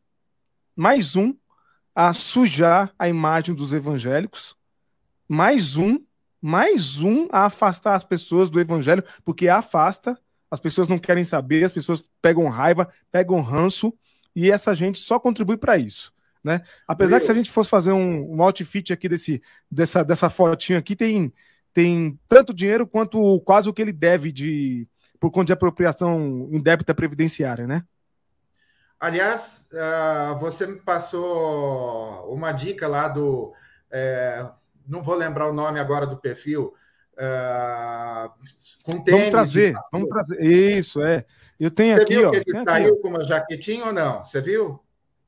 [0.76, 1.36] mais um
[1.96, 4.56] a sujar a imagem dos evangélicos,
[5.28, 6.00] mais um,
[6.40, 10.16] mais um a afastar as pessoas do evangelho, porque afasta
[10.52, 13.94] as pessoas não querem saber, as pessoas pegam raiva, pegam ranço,
[14.36, 16.14] e essa gente só contribui para isso.
[16.44, 16.62] Né?
[16.88, 17.20] Apesar Eu...
[17.20, 20.96] que se a gente fosse fazer um, um outfit aqui desse, dessa, dessa fotinha aqui,
[20.96, 21.34] tem,
[21.74, 24.88] tem tanto dinheiro quanto quase o que ele deve de
[25.20, 27.84] por conta de apropriação indébita previdenciária, né?
[29.00, 33.54] Aliás, uh, você me passou uma dica lá do.
[33.92, 34.46] É,
[34.88, 36.74] não vou lembrar o nome agora do perfil,
[37.20, 38.30] Uh,
[38.86, 40.42] com tênis, vamos trazer, vamos trazer.
[40.42, 41.26] Isso, é.
[41.60, 42.32] Eu tenho Você aqui, viu ó.
[42.32, 44.24] que ele saiu com uma jaquetinha ou não?
[44.24, 44.80] Você viu?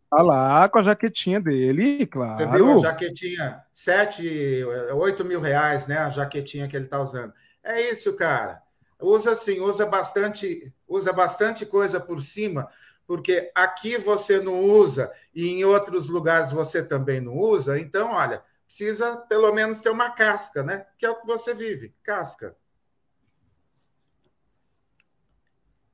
[0.10, 2.38] Tá lá com a jaquetinha dele, claro.
[2.38, 3.62] Você viu a jaquetinha?
[3.74, 5.98] 7, 8 mil reais, né?
[5.98, 7.34] A jaquetinha que ele tá usando.
[7.62, 8.62] É isso, cara.
[9.02, 12.70] Usa assim, usa bastante, usa bastante coisa por cima,
[13.06, 17.78] porque aqui você não usa e em outros lugares você também não usa.
[17.78, 18.42] Então, olha,
[18.72, 20.86] precisa pelo menos ter uma casca, né?
[20.98, 22.56] Que é o que você vive, casca.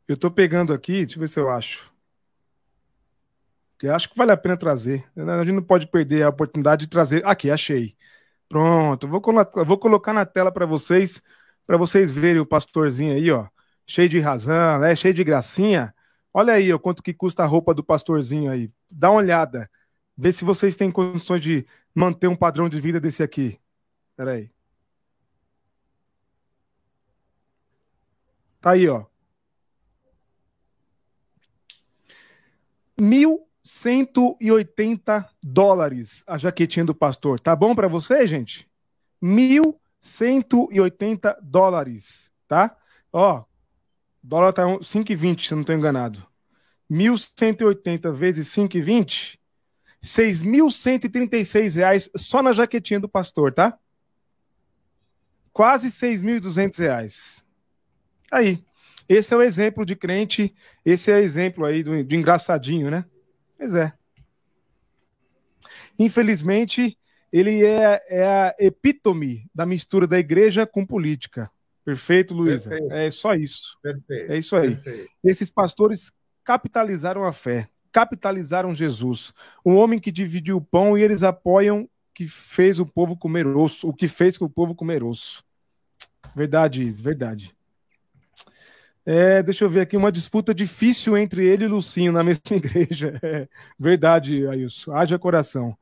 [0.07, 1.91] Eu estou pegando aqui, deixa eu ver se eu acho.
[3.81, 5.03] Eu acho que vale a pena trazer.
[5.17, 7.25] A gente não pode perder a oportunidade de trazer.
[7.25, 7.97] Aqui, achei.
[8.47, 11.19] Pronto, vou, colocar, vou colocar na tela para vocês,
[11.65, 13.47] para vocês verem o pastorzinho aí, ó,
[13.87, 14.95] cheio de razão, né?
[14.95, 15.93] cheio de gracinha.
[16.31, 18.71] Olha aí, ó, quanto que custa a roupa do pastorzinho aí.
[18.89, 19.67] Dá uma olhada.
[20.15, 21.65] Vê se vocês têm condições de
[21.97, 23.59] manter um padrão de vida desse aqui.
[24.11, 24.51] Espera aí.
[28.61, 29.03] Tá aí, ó.
[32.99, 37.39] 1.180 dólares a jaquetinha do pastor.
[37.39, 38.69] Tá bom para você, gente?
[39.19, 42.77] 1.180 dólares, tá?
[43.11, 43.43] Ó,
[44.21, 46.23] dólar tá 5,20, se não estou enganado.
[46.91, 49.36] 1.180 vezes 5,20
[50.07, 53.77] 6.136 reais só na jaquetinha do pastor, tá?
[55.51, 57.45] Quase 6.200 reais.
[58.31, 58.63] Aí.
[59.09, 63.05] Esse é o exemplo de crente, esse é o exemplo aí do, de engraçadinho, né?
[63.57, 63.93] Pois é.
[65.97, 66.97] Infelizmente,
[67.31, 71.49] ele é, é a epítome da mistura da igreja com política.
[71.85, 72.77] Perfeito, Luísa?
[72.91, 73.79] É só isso.
[73.81, 74.31] Perfeito.
[74.33, 74.75] É isso aí.
[74.75, 75.09] Perfeito.
[75.23, 76.11] Esses pastores
[76.43, 79.33] capitalizaram a fé capitalizaram Jesus.
[79.65, 83.89] Um homem que dividiu o pão e eles apoiam que fez o povo comer osso,
[83.89, 85.43] o que fez com o povo comer osso.
[86.35, 87.55] Verdade, isso, verdade.
[89.03, 93.19] É, deixa eu ver aqui, uma disputa difícil entre ele e Lucinho na mesma igreja.
[93.23, 93.47] É,
[93.79, 94.91] verdade, Ailson.
[94.91, 95.75] Haja coração.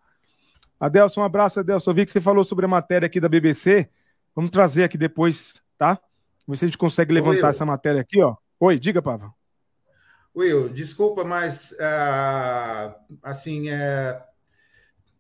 [0.80, 1.92] Adelson, um abraço, Adelson.
[1.92, 3.90] Eu vi que você falou sobre a matéria aqui da BBC.
[4.34, 6.00] Vamos trazer aqui depois, tá?
[6.48, 8.38] Ver se a gente consegue levantar Oi, essa matéria aqui, ó.
[8.58, 9.34] Oi, diga, Pava.
[10.36, 12.94] Will, desculpa, mas uh,
[13.24, 14.22] assim, uh,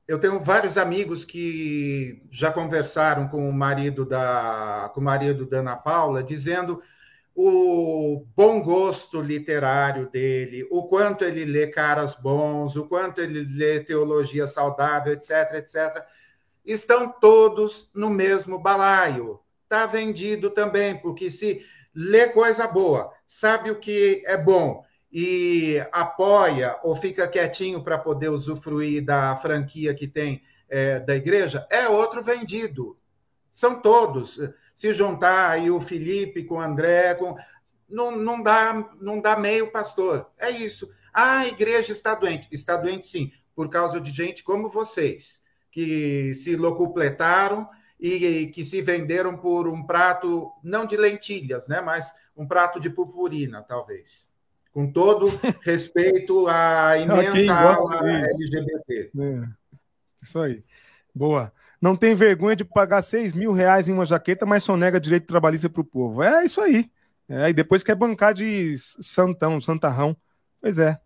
[0.05, 5.59] eu tenho vários amigos que já conversaram com o marido da, com o marido da
[5.59, 6.81] Ana Paula, dizendo
[7.33, 13.79] o bom gosto literário dele, o quanto ele lê caras bons, o quanto ele lê
[13.79, 16.05] teologia saudável, etc, etc,
[16.65, 19.39] estão todos no mesmo balaio.
[19.63, 24.84] Está vendido também, porque se lê coisa boa, sabe o que é bom
[25.17, 31.65] e apoia ou fica quietinho para poder usufruir da franquia que tem é, da igreja,
[31.69, 32.97] é outro vendido.
[33.53, 34.41] São todos.
[34.73, 37.33] Se juntar aí o Felipe com o André, com...
[37.87, 40.29] Não, não, dá, não dá meio pastor.
[40.37, 40.93] É isso.
[41.13, 42.49] Ah, a igreja está doente.
[42.51, 48.81] Está doente, sim, por causa de gente como vocês, que se locupletaram e que se
[48.81, 54.27] venderam por um prato, não de lentilhas, né, mas um prato de purpurina, talvez.
[54.75, 55.31] Com todo
[55.63, 59.09] respeito à imensa ala LGBT.
[59.17, 59.47] É.
[60.21, 60.65] Isso aí.
[61.13, 61.49] Boa.
[61.81, 65.69] Não tem vergonha de pagar 6 mil reais em uma jaqueta, mas sonega direito trabalhista
[65.69, 66.21] para o povo.
[66.21, 66.91] É isso aí.
[67.29, 70.13] É, e depois quer bancar de santão, santarrão.
[70.59, 70.99] Pois é.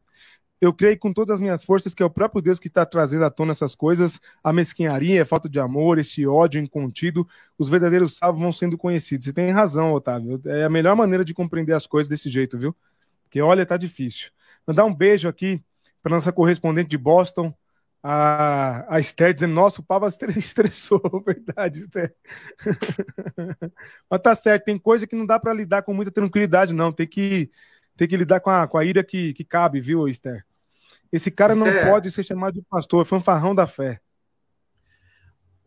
[0.60, 3.24] Eu creio com todas as minhas forças que é o próprio Deus que está trazendo
[3.24, 8.18] à tona essas coisas, a mesquinharia, a falta de amor, esse ódio incontido, os verdadeiros
[8.18, 9.26] salvos vão sendo conhecidos.
[9.26, 10.42] Você tem razão, Otávio.
[10.48, 12.76] É a melhor maneira de compreender as coisas desse jeito, viu?
[13.30, 14.32] Porque olha, tá difícil.
[14.66, 15.64] Mandar um beijo aqui
[16.02, 17.54] para nossa correspondente de Boston,
[18.02, 22.16] a, a Esther dizendo, nossa, o Pava estressou, verdade, Esther.
[24.10, 26.92] Mas tá certo, tem coisa que não dá para lidar com muita tranquilidade, não.
[26.92, 27.52] Tem que,
[27.96, 30.44] tem que lidar com a, com a ira que, que cabe, viu, Esther?
[31.12, 34.00] Esse cara não Esther, pode ser chamado de pastor, fanfarrão da fé.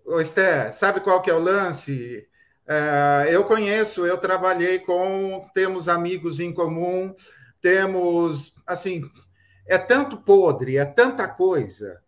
[0.04, 2.26] Ô, Esther, sabe qual que é o lance?
[2.66, 7.14] É, eu conheço, eu trabalhei com, temos amigos em comum,
[7.62, 9.08] temos, assim,
[9.66, 12.02] é tanto podre, é tanta coisa,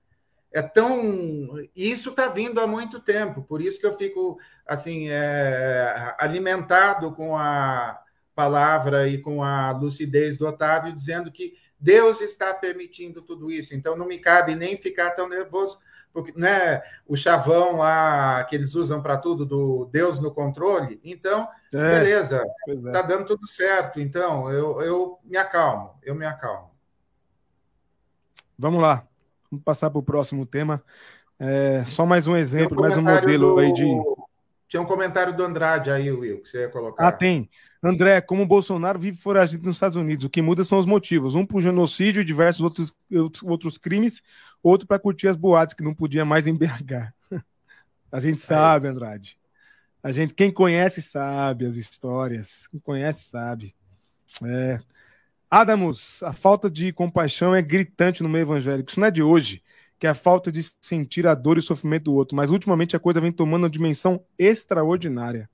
[0.52, 1.56] é tão.
[1.74, 7.36] Isso está vindo há muito tempo, por isso que eu fico, assim, é, alimentado com
[7.36, 8.00] a
[8.34, 13.96] palavra e com a lucidez do Otávio, dizendo que Deus está permitindo tudo isso, então
[13.96, 15.78] não me cabe nem ficar tão nervoso,
[16.36, 21.98] né, o chavão lá que eles usam para tudo, do Deus no controle, então, é,
[21.98, 22.92] beleza, está é.
[22.92, 26.70] Tá dando tudo certo, então eu, eu me acalmo, eu me acalmo.
[28.58, 29.06] Vamos lá,
[29.50, 30.82] vamos passar para o próximo tema.
[31.38, 33.58] É, só mais um exemplo, um mais um modelo do...
[33.58, 33.84] aí de.
[34.68, 37.06] Tinha um comentário do Andrade aí, Will, que você ia colocar.
[37.06, 37.50] Ah, tem.
[37.82, 41.34] André, como o Bolsonaro vive foragido nos Estados Unidos, o que muda são os motivos.
[41.34, 42.94] Um por genocídio e diversos outros,
[43.44, 44.22] outros crimes,
[44.64, 47.14] outro para curtir as boates que não podia mais embriagar.
[48.10, 49.38] A gente sabe, Andrade.
[50.02, 52.66] A gente, quem conhece sabe as histórias.
[52.68, 53.74] Quem conhece sabe.
[54.44, 54.80] É.
[55.50, 58.90] Adamos, a falta de compaixão é gritante no meio evangélico.
[58.90, 59.62] Isso não é de hoje,
[59.98, 62.36] que é a falta de sentir a dor e o sofrimento do outro.
[62.36, 65.48] Mas ultimamente a coisa vem tomando uma dimensão extraordinária.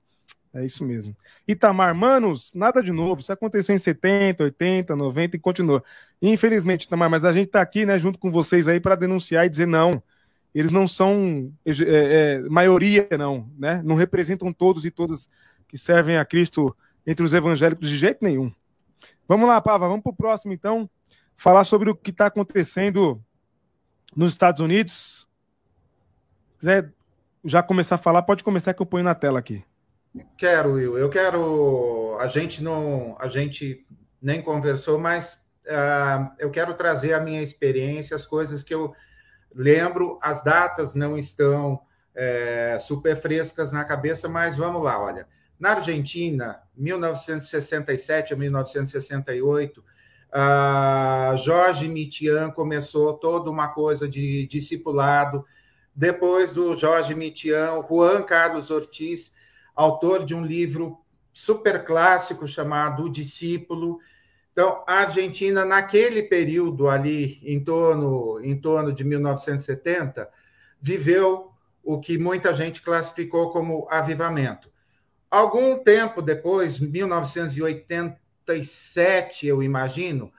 [0.53, 1.15] É isso mesmo.
[1.47, 3.21] Itamar, manos, nada de novo.
[3.21, 5.83] Isso aconteceu em 70, 80, 90 e continua.
[6.21, 9.49] Infelizmente, Itamar, mas a gente está aqui, né, junto com vocês aí para denunciar e
[9.49, 10.03] dizer não.
[10.53, 13.81] Eles não são é, é, maioria, não, né?
[13.85, 15.29] Não representam todos e todas
[15.67, 16.75] que servem a Cristo
[17.07, 18.51] entre os evangélicos de jeito nenhum.
[19.27, 20.89] Vamos lá, Pava, vamos para o próximo, então.
[21.37, 23.23] Falar sobre o que está acontecendo
[24.13, 25.25] nos Estados Unidos.
[26.51, 26.93] Se quiser
[27.45, 29.63] já começar a falar, pode começar que eu ponho na tela aqui.
[30.37, 30.97] Quero, Will.
[30.97, 32.17] Eu quero.
[32.19, 33.85] A gente não, a gente
[34.21, 38.93] nem conversou, mas uh, eu quero trazer a minha experiência, as coisas que eu
[39.55, 40.19] lembro.
[40.21, 41.81] As datas não estão
[42.13, 45.27] é, super frescas na cabeça, mas vamos lá, olha.
[45.57, 55.45] Na Argentina, 1967 a 1968, uh, Jorge Mitian começou toda uma coisa de discipulado.
[55.95, 59.33] Depois do Jorge Mitian, Juan Carlos Ortiz
[59.75, 60.97] autor de um livro
[61.33, 63.99] super clássico chamado O Discípulo.
[64.51, 70.27] Então, a Argentina, naquele período ali, em torno, em torno de 1970,
[70.79, 71.51] viveu
[71.83, 74.71] o que muita gente classificou como avivamento.
[75.29, 80.31] Algum tempo depois, 1987, eu imagino,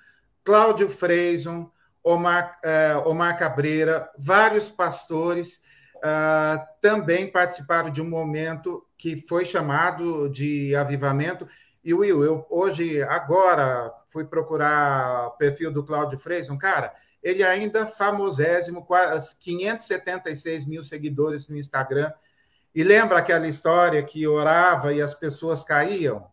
[0.45, 1.71] Cláudio Freison,
[2.05, 5.63] Omar, eh, Omar Cabreira, vários pastores
[5.99, 11.49] uh, também participaram de um momento que foi chamado de avivamento.
[11.83, 17.85] E Will, eu hoje, agora, fui procurar o perfil do Cláudio Freison, cara, ele ainda
[17.85, 22.13] famosésimo, quase 576 mil seguidores no Instagram.
[22.73, 26.25] E lembra aquela história que orava e as pessoas caíam?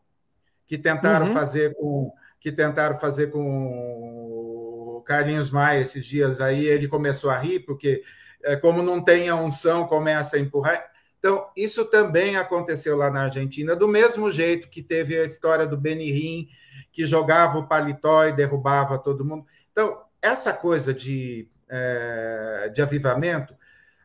[0.67, 1.33] Que tentaram uhum.
[1.33, 7.37] fazer com que tentaram fazer com o Carlinhos Maia esses dias aí, ele começou a
[7.37, 8.03] rir, porque
[8.43, 10.89] é, como não tem a unção, começa a empurrar.
[11.19, 15.77] Então, isso também aconteceu lá na Argentina, do mesmo jeito que teve a história do
[15.77, 16.47] Benihim,
[16.91, 19.45] que jogava o paletó e derrubava todo mundo.
[19.71, 23.53] Então, essa coisa de, é, de avivamento,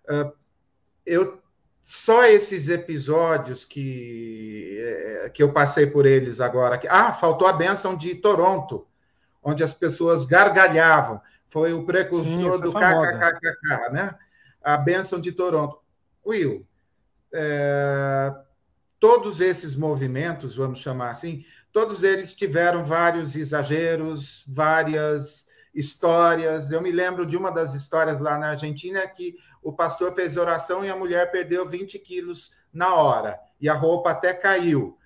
[0.08, 0.32] é,
[1.06, 1.40] eu
[1.80, 6.80] só esses episódios que, é, que eu passei por eles agora.
[6.88, 8.86] Ah, faltou a benção de Toronto,
[9.42, 11.20] onde as pessoas gargalhavam.
[11.48, 14.16] Foi o precursor Sim, do KKKK, né?
[14.64, 15.78] a benção de Toronto.
[16.26, 16.66] Will,
[17.34, 18.32] é,
[19.00, 26.70] todos esses movimentos, vamos chamar assim, todos eles tiveram vários exageros, várias histórias.
[26.70, 30.84] Eu me lembro de uma das histórias lá na Argentina que o pastor fez oração
[30.84, 34.98] e a mulher perdeu 20 quilos na hora e a roupa até caiu,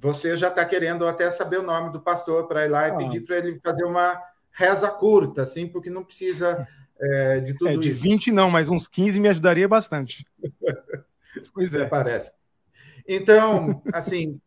[0.00, 2.96] você já está querendo até saber o nome do pastor para ir lá e ah.
[2.96, 4.20] pedir para ele fazer uma
[4.50, 6.66] reza curta, assim, porque não precisa
[6.98, 8.02] é, de tudo é, de isso.
[8.02, 10.26] De 20 não, mas uns 15 me ajudaria bastante.
[11.68, 11.86] pois é.
[11.86, 12.32] Parece.
[13.06, 14.40] Então, assim,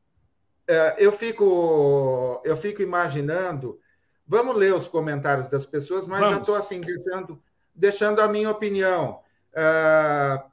[0.68, 3.80] é, eu fico, eu fico imaginando.
[4.26, 6.36] Vamos ler os comentários das pessoas, mas Vamos.
[6.36, 7.44] já estou assim deixando,
[7.76, 9.22] deixando a minha opinião.
[9.52, 10.52] Uh,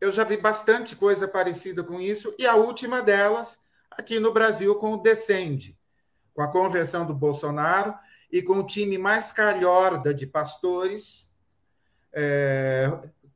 [0.00, 3.58] eu já vi bastante coisa parecida com isso, e a última delas,
[3.90, 5.76] aqui no Brasil, com o Descende,
[6.34, 7.94] com a conversão do Bolsonaro
[8.30, 11.32] e com o time mais calhorda de pastores,
[12.12, 12.92] é,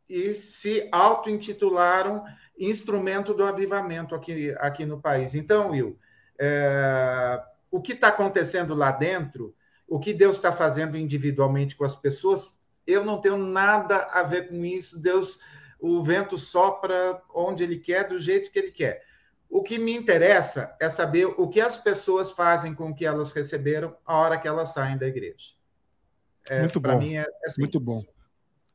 [0.09, 2.25] e se auto-intitularam
[2.61, 5.35] instrumento do avivamento aqui, aqui no país.
[5.35, 5.99] Então, Will,
[6.39, 9.55] é, o que está acontecendo lá dentro,
[9.89, 14.49] o que Deus está fazendo individualmente com as pessoas, eu não tenho nada a ver
[14.49, 15.01] com isso.
[15.01, 15.41] Deus,
[15.81, 19.05] o vento sopra onde ele quer, do jeito que ele quer.
[19.49, 23.33] O que me interessa é saber o que as pessoas fazem com o que elas
[23.33, 25.55] receberam a hora que elas saem da igreja.
[26.49, 26.99] É, Muito bom.
[26.99, 28.01] Mim é, é Muito bom.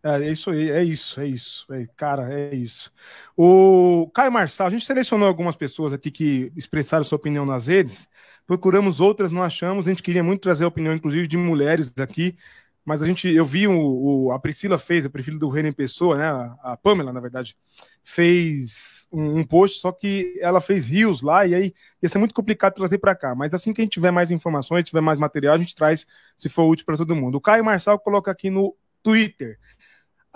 [0.06, 1.66] É, é isso aí, é isso, é isso.
[1.74, 2.92] É, cara, é isso.
[3.36, 8.08] O Caio Marçal, a gente selecionou algumas pessoas aqui que expressaram sua opinião nas redes,
[8.46, 9.88] procuramos outras, não achamos.
[9.88, 12.38] A gente queria muito trazer a opinião, inclusive, de mulheres aqui,
[12.86, 16.18] mas a gente, eu vi o, o a Priscila fez, a Priscila do em Pessoa,
[16.18, 16.26] né?
[16.28, 17.58] A, a Pamela, na verdade,
[18.04, 22.36] fez um, um, post, só que ela fez rios lá, e aí ia ser muito
[22.36, 23.34] complicado trazer para cá.
[23.34, 26.06] Mas assim que a gente tiver mais informações, tiver mais material, a gente traz,
[26.38, 27.36] se for útil para todo mundo.
[27.36, 29.58] O Caio Marçal coloca aqui no Twitter.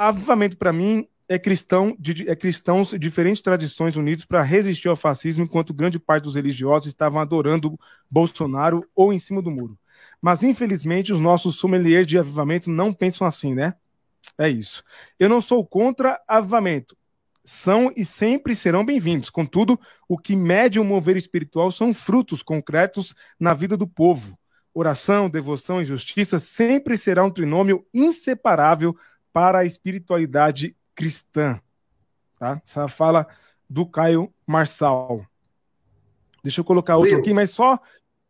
[0.01, 1.93] Avivamento, para mim, é, cristão,
[2.25, 6.87] é cristãos de diferentes tradições unidos para resistir ao fascismo, enquanto grande parte dos religiosos
[6.87, 7.77] estavam adorando
[8.09, 9.77] Bolsonaro ou em cima do muro.
[10.21, 13.73] Mas, infelizmente, os nossos sommeliers de avivamento não pensam assim, né?
[14.37, 14.85] É isso.
[15.19, 16.95] Eu não sou contra avivamento.
[17.43, 19.29] São e sempre serão bem-vindos.
[19.29, 19.77] Contudo,
[20.07, 24.39] o que mede o mover espiritual são frutos concretos na vida do povo.
[24.73, 28.95] Oração, devoção e justiça sempre será um trinômio inseparável
[29.31, 31.59] para a espiritualidade cristã.
[32.37, 32.61] Tá?
[32.65, 33.27] Essa fala
[33.69, 35.25] do Caio Marçal.
[36.43, 37.79] Deixa eu colocar outro Will, aqui, mas só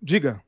[0.02, 0.42] diga.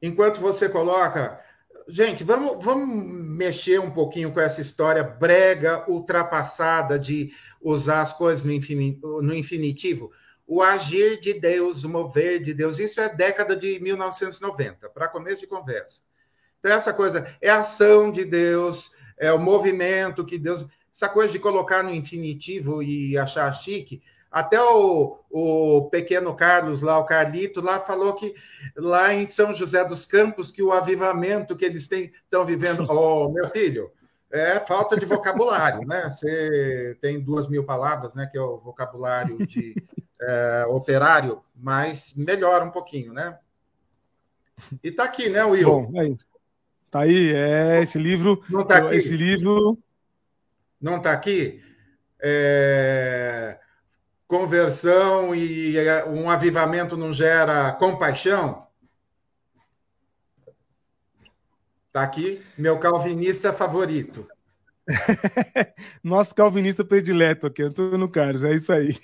[0.00, 1.40] Enquanto você coloca,
[1.88, 8.44] gente, vamos, vamos mexer um pouquinho com essa história brega, ultrapassada de usar as coisas
[8.44, 10.12] no, no infinitivo.
[10.46, 15.40] O agir de Deus, o mover de Deus, isso é década de 1990, para começo
[15.40, 16.04] de conversa.
[16.60, 20.66] Então, essa coisa é ação de Deus, é o movimento que Deus.
[20.92, 24.02] Essa coisa de colocar no infinitivo e achar chique.
[24.30, 28.34] Até o, o pequeno Carlos lá, o Carlito, lá falou que
[28.76, 32.86] lá em São José dos Campos, que o avivamento que eles têm, estão vivendo.
[32.90, 33.90] Oh, meu filho,
[34.30, 36.08] é falta de vocabulário, né?
[36.10, 38.26] Você tem duas mil palavras, né?
[38.30, 39.74] Que é o vocabulário de
[40.20, 43.38] é, operário, mas melhora um pouquinho, né?
[44.82, 45.68] E tá aqui, né, Will?
[45.68, 46.26] Bom, é isso.
[46.96, 48.42] Tá aí, é esse livro.
[48.48, 48.96] Não tá aqui.
[48.96, 49.78] Esse livro.
[50.80, 51.62] Não tá aqui?
[52.18, 53.60] É...
[54.26, 55.76] Conversão e
[56.08, 58.66] um avivamento não gera compaixão?
[61.92, 64.26] Tá aqui, meu calvinista favorito.
[66.02, 68.96] Nosso calvinista predileto aqui, Antônio Carlos, é isso aí.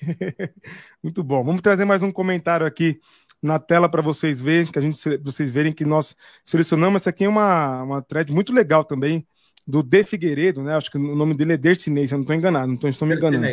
[1.03, 1.45] Muito bom.
[1.45, 2.99] Vamos trazer mais um comentário aqui
[3.43, 6.15] na tela para vocês verem, que a gente vocês verem que nós
[6.45, 7.03] selecionamos.
[7.03, 9.27] Essa aqui é uma, uma thread muito legal também,
[9.67, 10.77] do De Figueiredo, né?
[10.77, 13.15] Acho que o nome dele é Dercinei, se eu não estou enganado, não estou me
[13.15, 13.47] enganando.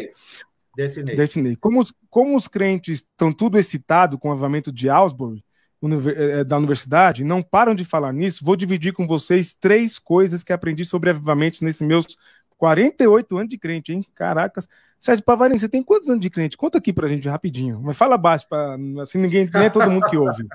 [0.76, 1.16] Dercinei.
[1.16, 1.56] Dercinei.
[1.56, 5.44] Como, os, como os crentes estão tudo excitados com o avamento de Ausbury,
[5.82, 10.54] eh, da universidade, não param de falar nisso, vou dividir com vocês três coisas que
[10.54, 12.18] aprendi sobre avivamentos nesses meus
[12.58, 14.06] 48 anos de crente, hein?
[14.14, 14.68] Caracas.
[15.00, 16.58] Sérgio Pavarini, você tem quantos anos de crente?
[16.58, 17.80] Conta aqui pra gente rapidinho.
[17.82, 20.46] Mas fala baixo, pra, assim ninguém, nem é todo mundo que ouve.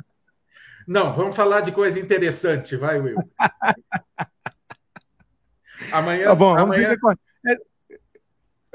[0.87, 3.17] Não, vamos falar de coisa interessante, vai, Will.
[5.91, 6.27] amanhã.
[6.27, 6.95] Tá bom, vamos amanhã...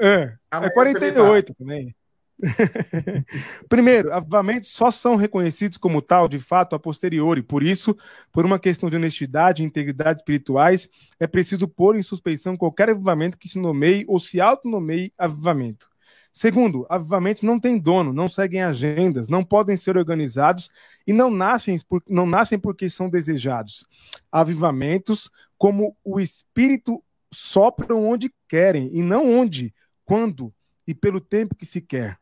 [0.00, 1.94] é, é 48 também.
[3.68, 7.42] Primeiro, avivamentos só são reconhecidos como tal, de fato, a posteriori.
[7.42, 7.96] Por isso,
[8.32, 10.88] por uma questão de honestidade e integridade espirituais,
[11.18, 15.88] é preciso pôr em suspeição qualquer avivamento que se nomeie ou se autonomeie avivamento.
[16.32, 20.70] Segundo, avivamentos não têm dono, não seguem agendas, não podem ser organizados
[21.04, 23.84] e não nascem, por, não nascem porque são desejados.
[24.30, 25.28] Avivamentos,
[25.58, 29.74] como o Espírito, sopram onde querem e não onde,
[30.04, 30.54] quando
[30.86, 32.19] e pelo tempo que se quer.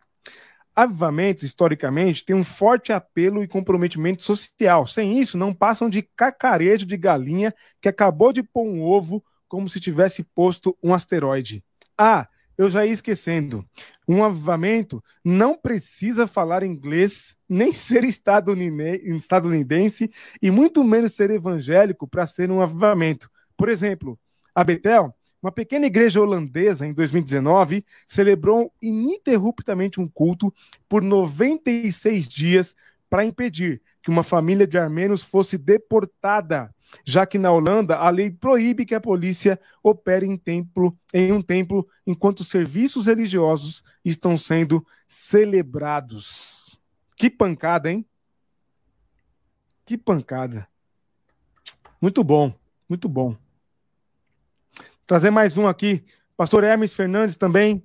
[0.78, 4.86] Avivamentos, historicamente, têm um forte apelo e comprometimento social.
[4.86, 9.68] Sem isso, não passam de cacarejo de galinha que acabou de pôr um ovo como
[9.68, 11.64] se tivesse posto um asteroide.
[11.98, 13.66] Ah, eu já ia esquecendo.
[14.06, 20.08] Um avivamento não precisa falar inglês, nem ser estadunidense
[20.40, 23.28] e muito menos ser evangélico para ser um avivamento.
[23.56, 24.16] Por exemplo,
[24.54, 25.12] a Betel,
[25.42, 30.52] uma pequena igreja holandesa em 2019, celebrou ininterruptamente um culto
[30.88, 32.74] por 96 dias
[33.08, 36.74] para impedir que uma família de armênios fosse deportada
[37.04, 41.42] já que na Holanda a lei proíbe que a polícia opere em, templo, em um
[41.42, 46.80] templo enquanto serviços religiosos estão sendo celebrados.
[47.16, 48.04] Que pancada, hein?
[49.84, 50.68] Que pancada.
[52.00, 52.52] Muito bom,
[52.88, 53.36] muito bom.
[55.08, 56.04] Trazer mais um aqui.
[56.36, 57.82] Pastor Hermes Fernandes também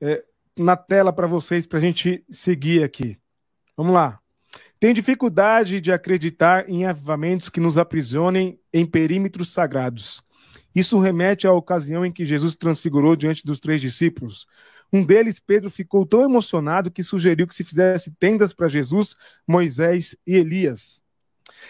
[0.00, 0.24] é,
[0.58, 3.16] na tela para vocês, para a gente seguir aqui.
[3.76, 4.18] Vamos lá.
[4.80, 10.20] Tem dificuldade de acreditar em avivamentos que nos aprisionem em perímetros sagrados.
[10.74, 14.48] Isso remete à ocasião em que Jesus transfigurou diante dos três discípulos.
[14.92, 19.14] Um deles, Pedro, ficou tão emocionado que sugeriu que se fizesse tendas para Jesus,
[19.46, 21.00] Moisés e Elias.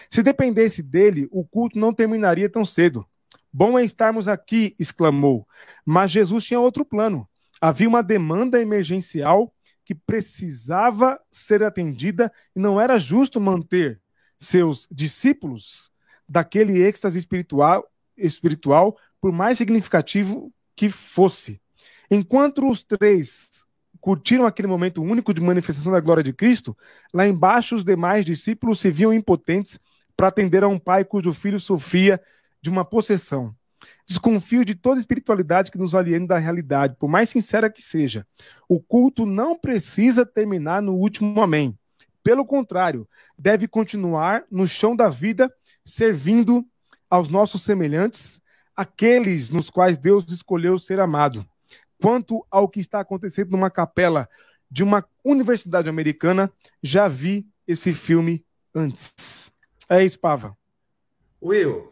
[0.09, 3.05] Se dependesse dele, o culto não terminaria tão cedo.
[3.53, 5.47] Bom é estarmos aqui, exclamou.
[5.85, 7.27] Mas Jesus tinha outro plano.
[7.59, 14.01] Havia uma demanda emergencial que precisava ser atendida e não era justo manter
[14.39, 15.91] seus discípulos
[16.27, 17.85] daquele êxtase espiritual,
[18.17, 21.61] espiritual, por mais significativo que fosse.
[22.09, 23.65] Enquanto os três
[23.99, 26.75] curtiram aquele momento único de manifestação da glória de Cristo,
[27.13, 29.77] lá embaixo os demais discípulos se viam impotentes
[30.15, 32.19] para atender a um pai cujo filho sofria
[32.61, 33.55] de uma possessão.
[34.05, 38.27] Desconfio de toda espiritualidade que nos aliene da realidade, por mais sincera que seja.
[38.67, 41.77] O culto não precisa terminar no último amém.
[42.23, 43.07] Pelo contrário,
[43.37, 45.51] deve continuar no chão da vida,
[45.83, 46.65] servindo
[47.09, 48.41] aos nossos semelhantes,
[48.75, 51.45] aqueles nos quais Deus escolheu ser amado.
[52.01, 54.29] Quanto ao que está acontecendo numa capela
[54.69, 56.51] de uma universidade americana,
[56.81, 59.51] já vi esse filme antes.
[59.89, 60.55] É isso, Pava.
[61.41, 61.91] Will,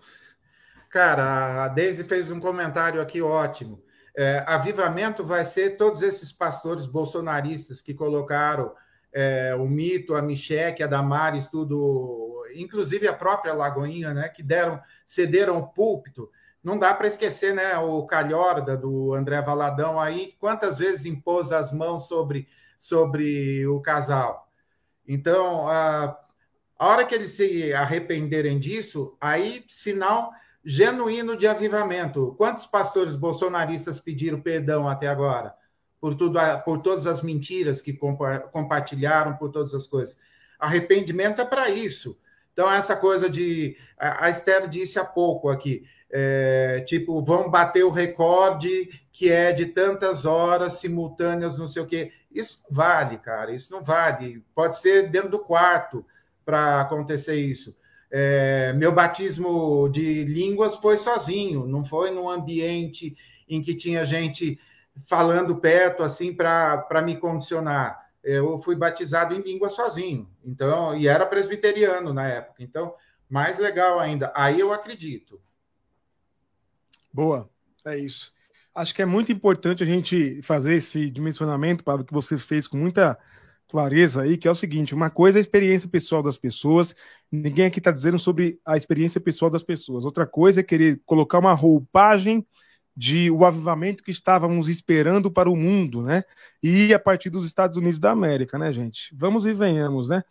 [0.89, 3.83] Cara, a Deise fez um comentário aqui ótimo.
[4.17, 8.73] É, avivamento vai ser todos esses pastores bolsonaristas que colocaram
[9.13, 14.81] é, o mito, a Micheque, a Damares, tudo, inclusive a própria Lagoinha, né, que deram,
[15.05, 16.29] cederam o púlpito.
[16.63, 21.71] Não dá para esquecer, né, o Calhorda do André Valadão aí, quantas vezes impôs as
[21.71, 22.47] mãos sobre,
[22.79, 24.51] sobre o casal.
[25.07, 26.19] Então, a,
[26.77, 30.31] a hora que eles se arrependerem disso, aí sinal
[30.69, 32.35] genuíno de avivamento.
[32.37, 35.55] Quantos pastores bolsonaristas pediram perdão até agora?
[35.99, 37.91] Por, tudo, por todas as mentiras que
[38.51, 40.19] compartilharam, por todas as coisas.
[40.59, 42.19] Arrependimento é para isso.
[42.53, 43.77] Então, essa coisa de.
[43.97, 45.87] A Esther disse há pouco aqui.
[46.11, 51.87] É, tipo, vão bater o recorde que é de tantas horas simultâneas, não sei o
[51.87, 52.11] quê.
[52.31, 53.51] Isso vale, cara.
[53.51, 54.45] Isso não vale.
[54.53, 56.05] Pode ser dentro do quarto
[56.45, 57.75] para acontecer isso.
[58.11, 63.15] É, meu batismo de línguas foi sozinho, não foi num ambiente
[63.47, 64.59] em que tinha gente
[65.07, 68.09] falando perto assim para me condicionar.
[68.23, 72.63] Eu fui batizado em língua sozinho, então e era presbiteriano na época.
[72.63, 72.93] Então,
[73.29, 74.31] mais legal ainda.
[74.35, 75.39] Aí eu acredito.
[77.13, 77.49] Boa,
[77.85, 78.33] é isso.
[78.73, 82.77] Acho que é muito importante a gente fazer esse dimensionamento, Pablo, que você fez com
[82.77, 83.17] muita
[83.69, 86.95] clareza aí, que é o seguinte: uma coisa é a experiência pessoal das pessoas,
[87.31, 90.03] ninguém aqui está dizendo sobre a experiência pessoal das pessoas.
[90.03, 92.45] Outra coisa é querer colocar uma roupagem
[92.97, 96.23] de o avivamento que estávamos esperando para o mundo, né?
[96.61, 99.15] E a partir dos Estados Unidos da América, né, gente?
[99.15, 100.23] Vamos e venhamos, né?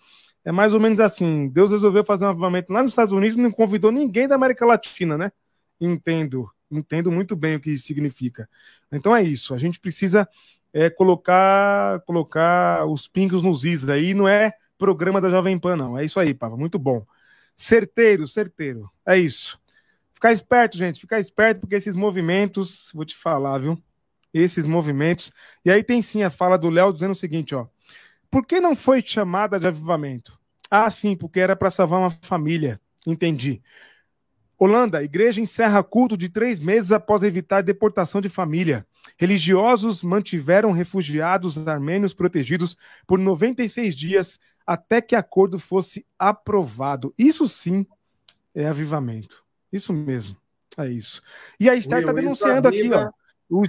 [0.44, 3.40] É mais ou menos assim: Deus resolveu fazer um avivamento lá nos Estados Unidos e
[3.40, 5.32] não convidou ninguém da América Latina, né?
[5.80, 8.48] Entendo, entendo muito bem o que isso significa.
[8.92, 10.28] Então é isso, a gente precisa
[10.72, 15.98] é colocar colocar os pingos nos is aí, não é programa da Jovem Pan, não.
[15.98, 17.04] É isso aí, Pava, muito bom.
[17.56, 18.90] Certeiro, certeiro.
[19.06, 19.60] É isso.
[20.14, 23.80] Ficar esperto, gente, ficar esperto, porque esses movimentos, vou te falar, viu?
[24.32, 25.32] Esses movimentos.
[25.64, 27.66] E aí tem sim a fala do Léo dizendo o seguinte, ó.
[28.30, 30.38] Por que não foi chamada de avivamento?
[30.70, 32.80] Ah, sim, porque era para salvar uma família.
[33.06, 33.62] Entendi.
[34.58, 38.84] Holanda, igreja encerra culto de três meses após evitar deportação de família.
[39.16, 47.14] Religiosos mantiveram refugiados armênios protegidos por 96 dias até que acordo fosse aprovado.
[47.16, 47.86] Isso sim
[48.54, 49.44] é avivamento.
[49.72, 50.36] Isso mesmo.
[50.76, 51.22] É isso.
[51.58, 53.10] E a Esther está denunciando aqui, ó.
[53.48, 53.62] O...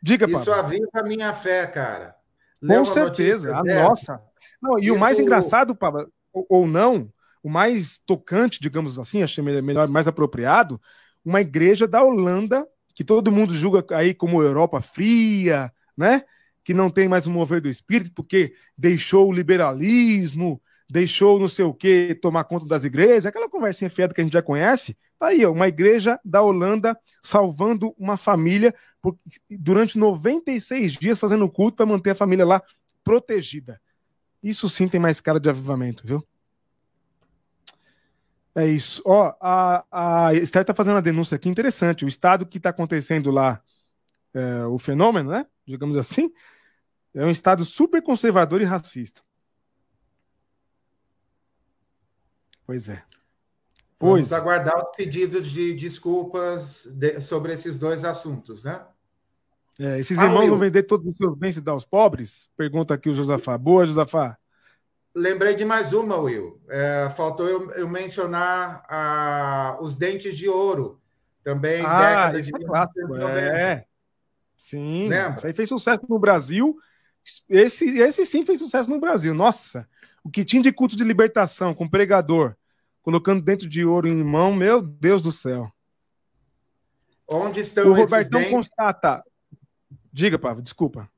[0.00, 2.14] Diga, Isso aviva a minha fé, cara.
[2.64, 3.56] Com certeza.
[3.56, 4.22] A nossa.
[4.60, 4.94] Não, e Isso...
[4.94, 7.12] o mais engraçado, Pablo, ou não,
[7.44, 10.80] o mais tocante, digamos assim, achei melhor, mais apropriado,
[11.22, 16.22] uma igreja da Holanda que todo mundo julga aí como Europa fria, né?
[16.64, 21.66] Que não tem mais o mover do espírito, porque deixou o liberalismo, deixou não sei
[21.66, 24.96] o que tomar conta das igrejas, aquela conversinha fiada que a gente já conhece.
[25.18, 29.18] Tá aí, ó, uma igreja da Holanda salvando uma família por,
[29.50, 32.62] durante 96 dias fazendo culto para manter a família lá
[33.02, 33.78] protegida.
[34.42, 36.26] Isso sim tem mais cara de avivamento, viu?
[38.54, 39.02] É isso.
[39.04, 42.04] Ó, a, a Esther está fazendo uma denúncia aqui interessante.
[42.04, 43.60] O estado que está acontecendo lá,
[44.32, 45.46] é, o fenômeno, né?
[45.66, 46.32] Digamos assim,
[47.12, 49.22] é um estado super conservador e racista.
[52.66, 53.02] Pois é.
[53.98, 54.28] Pois.
[54.28, 58.84] Vamos aguardar os pedidos de desculpas de, sobre esses dois assuntos, né?
[59.78, 62.48] É, esses irmãos vão vender todos os seus bens e dar aos pobres?
[62.56, 63.58] Pergunta aqui o Josafá.
[63.58, 64.38] Boa, Josafá.
[65.14, 66.60] Lembrei de mais uma, Will.
[66.68, 71.00] É, faltou eu, eu mencionar a, os dentes de ouro.
[71.44, 73.84] Também ah, de é clássico, é.
[74.56, 75.34] Sim, Lembra?
[75.36, 76.76] isso aí fez sucesso no Brasil.
[77.48, 79.34] Esse, esse sim fez sucesso no Brasil.
[79.34, 79.86] Nossa,
[80.24, 82.56] o que tinha de culto de libertação com pregador,
[83.02, 85.70] colocando dentro de ouro em mão, meu Deus do céu.
[87.30, 88.54] Onde estão o Robertão dentes?
[88.54, 89.22] constata.
[90.12, 91.10] Diga, Pavo, desculpa.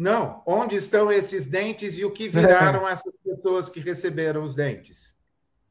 [0.00, 2.92] Não, onde estão esses dentes e o que viraram é.
[2.92, 5.14] essas pessoas que receberam os dentes?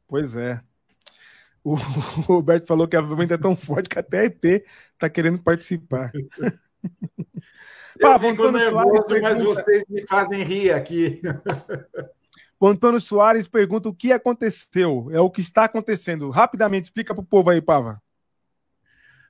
[0.07, 0.61] Pois é.
[1.63, 1.73] O,
[2.29, 6.11] Roberto falou que a avivamento é tão forte que até a ET está querendo participar.
[7.99, 9.63] Eu Pá, fico nervoso, Soares mas pergunta...
[9.63, 11.21] vocês me fazem rir aqui.
[12.61, 15.07] O Antônio Soares pergunta o que aconteceu.
[15.11, 16.29] É o que está acontecendo.
[16.29, 18.03] Rapidamente, explica para o povo aí, Pava.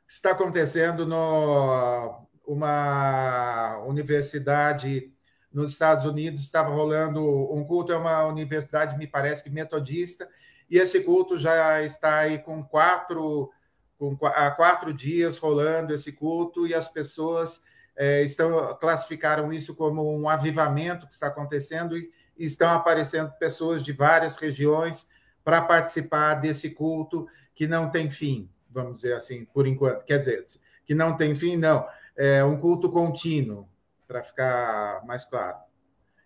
[0.08, 5.14] Está acontecendo no uma universidade
[5.54, 7.22] nos Estados Unidos, estava rolando
[7.54, 10.28] um culto, é uma universidade, me parece que metodista,
[10.68, 13.52] e esse culto já está aí com quatro,
[14.00, 17.64] com, há quatro dias rolando esse culto, e as pessoas
[17.96, 23.92] é, estão classificaram isso como um avivamento que está acontecendo, e, estão aparecendo pessoas de
[23.92, 25.06] várias regiões
[25.44, 30.04] para participar desse culto que não tem fim, vamos dizer assim, por enquanto.
[30.06, 30.46] Quer dizer,
[30.86, 31.86] que não tem fim, não
[32.20, 33.66] é, um culto contínuo,
[34.06, 35.56] para ficar mais claro.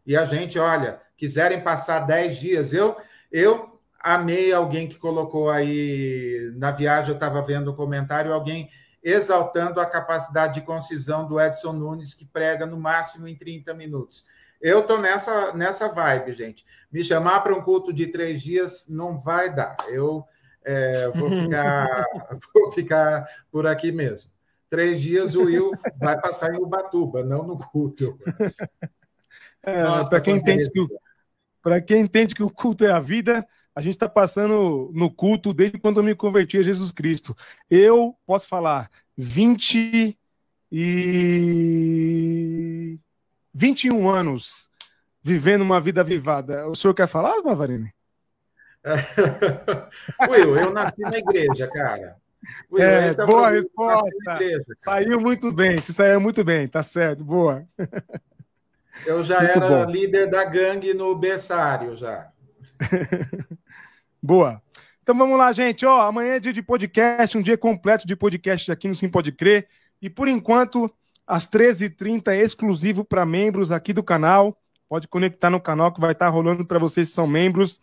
[0.07, 2.97] E a gente, olha, quiserem passar 10 dias, eu,
[3.31, 8.71] eu amei alguém que colocou aí na viagem, eu estava vendo um comentário, alguém
[9.03, 14.25] exaltando a capacidade de concisão do Edson Nunes, que prega no máximo em 30 minutos.
[14.59, 16.65] Eu estou nessa, nessa vibe, gente.
[16.91, 19.75] Me chamar para um culto de três dias não vai dar.
[19.89, 20.25] Eu
[20.63, 22.05] é, vou, ficar,
[22.53, 24.33] vou ficar por aqui mesmo
[24.74, 28.17] três dias o Will vai passar em Ubatuba, não no culto.
[29.61, 30.89] É, para quem, entende que o,
[31.86, 35.78] quem entende que o culto é a vida, a gente está passando no culto desde
[35.78, 37.36] quando eu me converti a Jesus Cristo.
[37.69, 40.17] Eu posso falar 20
[40.71, 40.99] e
[43.53, 44.71] 21 anos
[45.21, 46.67] vivendo uma vida avivada.
[46.67, 47.93] O senhor quer falar, Mavarini?
[50.30, 52.22] Will, eu nasci na igreja, cara.
[52.77, 54.39] É, boa resposta.
[54.77, 57.65] Saiu muito bem, se saiu muito bem, tá certo, boa.
[59.05, 59.91] Eu já muito era bom.
[59.91, 62.29] líder da gangue no berçário já.
[64.21, 64.61] boa.
[65.01, 65.85] Então vamos lá, gente.
[65.85, 69.31] Ó, amanhã é dia de podcast, um dia completo de podcast aqui no Sim Pode
[69.31, 69.67] Crer.
[70.01, 70.89] E por enquanto,
[71.27, 74.57] às 13h30 é exclusivo para membros aqui do canal.
[74.87, 77.81] Pode conectar no canal que vai estar rolando para vocês que são membros.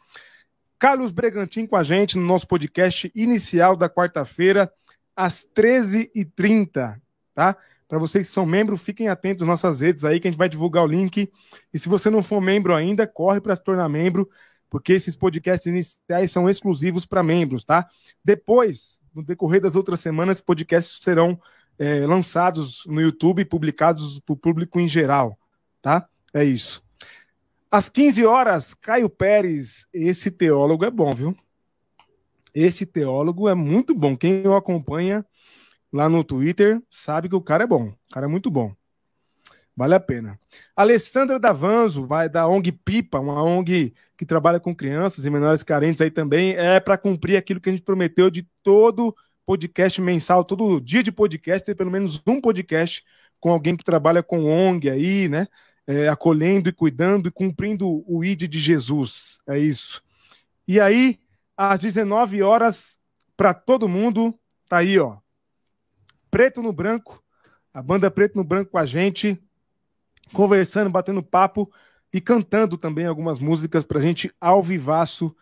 [0.80, 4.72] Carlos Bregantin com a gente no nosso podcast inicial da quarta-feira,
[5.14, 6.98] às 13h30,
[7.34, 7.54] tá?
[7.86, 10.48] Para vocês que são membros, fiquem atentos às nossas redes aí, que a gente vai
[10.48, 11.30] divulgar o link.
[11.70, 14.26] E se você não for membro ainda, corre para se tornar membro,
[14.70, 17.86] porque esses podcasts iniciais são exclusivos para membros, tá?
[18.24, 21.38] Depois, no decorrer das outras semanas, podcasts serão
[21.78, 25.38] é, lançados no YouTube e publicados para o público em geral,
[25.82, 26.08] tá?
[26.32, 26.82] É isso.
[27.70, 31.36] Às 15 horas, Caio Pérez, esse teólogo é bom, viu?
[32.52, 34.16] Esse teólogo é muito bom.
[34.16, 35.24] Quem o acompanha
[35.92, 37.88] lá no Twitter sabe que o cara é bom.
[37.90, 38.74] O cara é muito bom.
[39.76, 40.36] Vale a pena.
[40.74, 46.00] Alessandra Davanzo, vai da ONG Pipa, uma ONG que trabalha com crianças e menores carentes
[46.00, 49.14] aí também, é para cumprir aquilo que a gente prometeu de todo
[49.46, 53.04] podcast mensal, todo dia de podcast, ter pelo menos um podcast
[53.38, 55.46] com alguém que trabalha com ONG aí, né?
[55.90, 59.40] É, acolhendo e cuidando e cumprindo o ID de Jesus.
[59.44, 60.00] É isso.
[60.66, 61.18] E aí,
[61.56, 62.96] às 19 horas,
[63.36, 64.38] para todo mundo,
[64.68, 65.18] tá aí, ó.
[66.30, 67.20] Preto no Branco,
[67.74, 69.36] a banda Preto no Branco com a gente,
[70.32, 71.68] conversando, batendo papo
[72.12, 75.36] e cantando também algumas músicas para a gente ao vivaço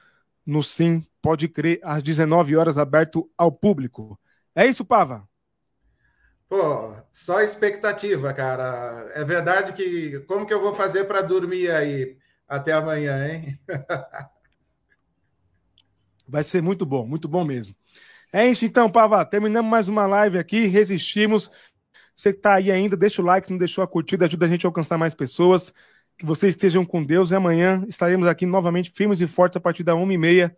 [0.47, 4.19] no Sim Pode Crer, às 19 horas, aberto ao público.
[4.55, 5.29] É isso, Pava?
[6.49, 9.11] Pô, só expectativa, cara.
[9.15, 12.17] É verdade que como que eu vou fazer para dormir aí
[12.49, 13.59] até amanhã, hein?
[16.27, 17.75] Vai ser muito bom, muito bom mesmo.
[18.33, 19.25] É isso então, Pava.
[19.25, 21.51] Terminamos mais uma live aqui, resistimos.
[22.17, 24.49] Você que está aí ainda, deixa o like, se não deixou a curtida, ajuda a
[24.49, 25.73] gente a alcançar mais pessoas.
[26.19, 29.85] Que vocês estejam com Deus e amanhã estaremos aqui novamente, firmes e fortes, a partir
[29.85, 30.55] da 1h30,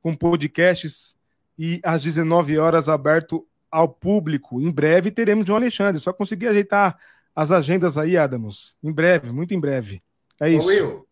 [0.00, 1.14] com podcasts
[1.58, 4.60] e às 19 horas aberto ao público.
[4.60, 6.00] Em breve teremos João Alexandre.
[6.00, 6.98] Só conseguir ajeitar
[7.34, 8.76] as agendas aí, Adamos.
[8.82, 10.02] Em breve, muito em breve.
[10.38, 10.66] É isso.
[10.66, 11.06] Ô Will,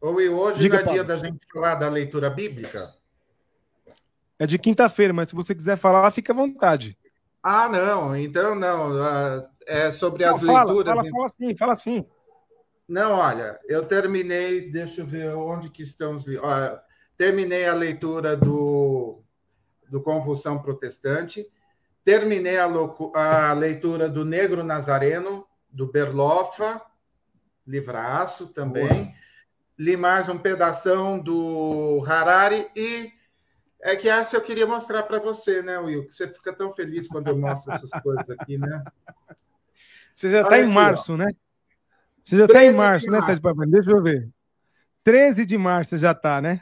[0.00, 2.94] Ô Will hoje Diga, não é dia da gente falar da leitura bíblica?
[4.38, 6.98] É de quinta-feira, mas se você quiser falar, fica à vontade.
[7.42, 8.14] Ah, não.
[8.14, 9.02] Então, não.
[9.02, 10.94] Ah, é sobre não, as fala, leituras.
[10.94, 12.06] Fala, fala sim, fala sim.
[12.86, 16.78] Não, olha, eu terminei, deixa eu ver onde que estão os olha,
[17.16, 19.22] terminei a leitura do,
[19.88, 21.46] do Convulsão Protestante,
[22.04, 22.68] Terminei a,
[23.14, 26.82] a leitura do Negro Nazareno, do Berloffa,
[27.66, 28.88] livraço também.
[28.88, 29.22] Boa.
[29.78, 33.10] Li mais um pedação do Harari e
[33.80, 36.06] é que essa eu queria mostrar para você, né, Will?
[36.06, 38.82] Que você fica tão feliz quando eu mostro essas coisas aqui, né?
[40.14, 41.16] Você já está em março, ó.
[41.16, 41.32] né?
[42.22, 43.66] Você já está em março, né, Sérgio Papai?
[43.66, 44.28] Deixa eu ver.
[45.02, 46.60] 13 de março já está, né?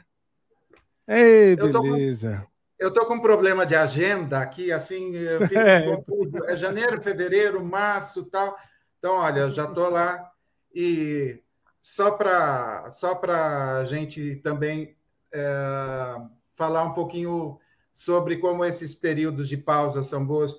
[1.07, 2.47] Ei, beleza.
[2.81, 5.95] Eu estou com um problema de agenda aqui, assim, eu fico é.
[5.95, 6.43] confuso.
[6.45, 8.57] É janeiro, fevereiro, março tal.
[8.97, 10.31] Então, olha, já estou lá.
[10.73, 11.39] E
[11.79, 14.97] só para só a gente também
[15.31, 16.15] é,
[16.55, 17.59] falar um pouquinho
[17.93, 20.57] sobre como esses períodos de pausa são bons.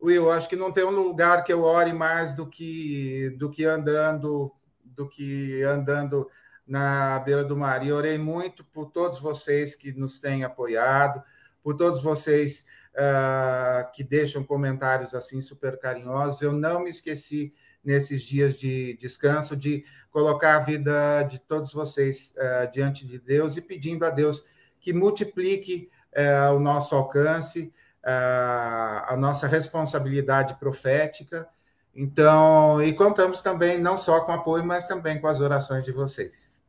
[0.00, 3.64] Will, acho que não tem um lugar que eu ore mais do que do que
[3.64, 4.52] andando
[4.84, 6.30] do que andando
[6.64, 7.84] na beira do mar.
[7.84, 11.20] E orei muito por todos vocês que nos têm apoiado,
[11.64, 16.42] por todos vocês uh, que deixam comentários assim super carinhosos.
[16.42, 22.34] Eu não me esqueci nesses dias de descanso de colocar a vida de todos vocês
[22.36, 24.44] uh, diante de Deus e pedindo a Deus
[24.78, 27.72] que multiplique uh, o nosso alcance,
[28.06, 31.48] a nossa responsabilidade profética.
[31.94, 36.60] Então, e contamos também não só com apoio, mas também com as orações de vocês.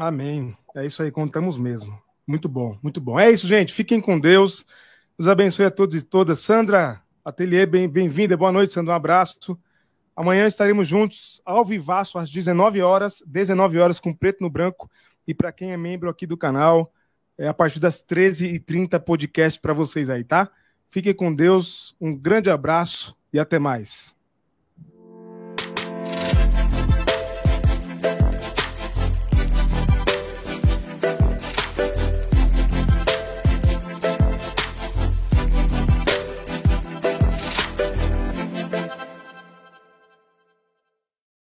[0.00, 0.56] Amém.
[0.74, 2.05] É isso aí, contamos mesmo.
[2.26, 3.20] Muito bom, muito bom.
[3.20, 3.72] É isso, gente.
[3.72, 4.66] Fiquem com Deus.
[5.16, 6.40] Nos abençoe a todos e todas.
[6.40, 8.36] Sandra Atelier, bem-vinda.
[8.36, 8.92] Boa noite, Sandra.
[8.92, 9.56] Um abraço.
[10.16, 14.90] Amanhã estaremos juntos ao vivaço às 19 horas, 19 horas com preto no branco.
[15.26, 16.92] E para quem é membro aqui do canal,
[17.38, 20.50] é a partir das 13h30 podcast para vocês aí, tá?
[20.90, 21.94] Fiquem com Deus.
[22.00, 24.15] Um grande abraço e até mais.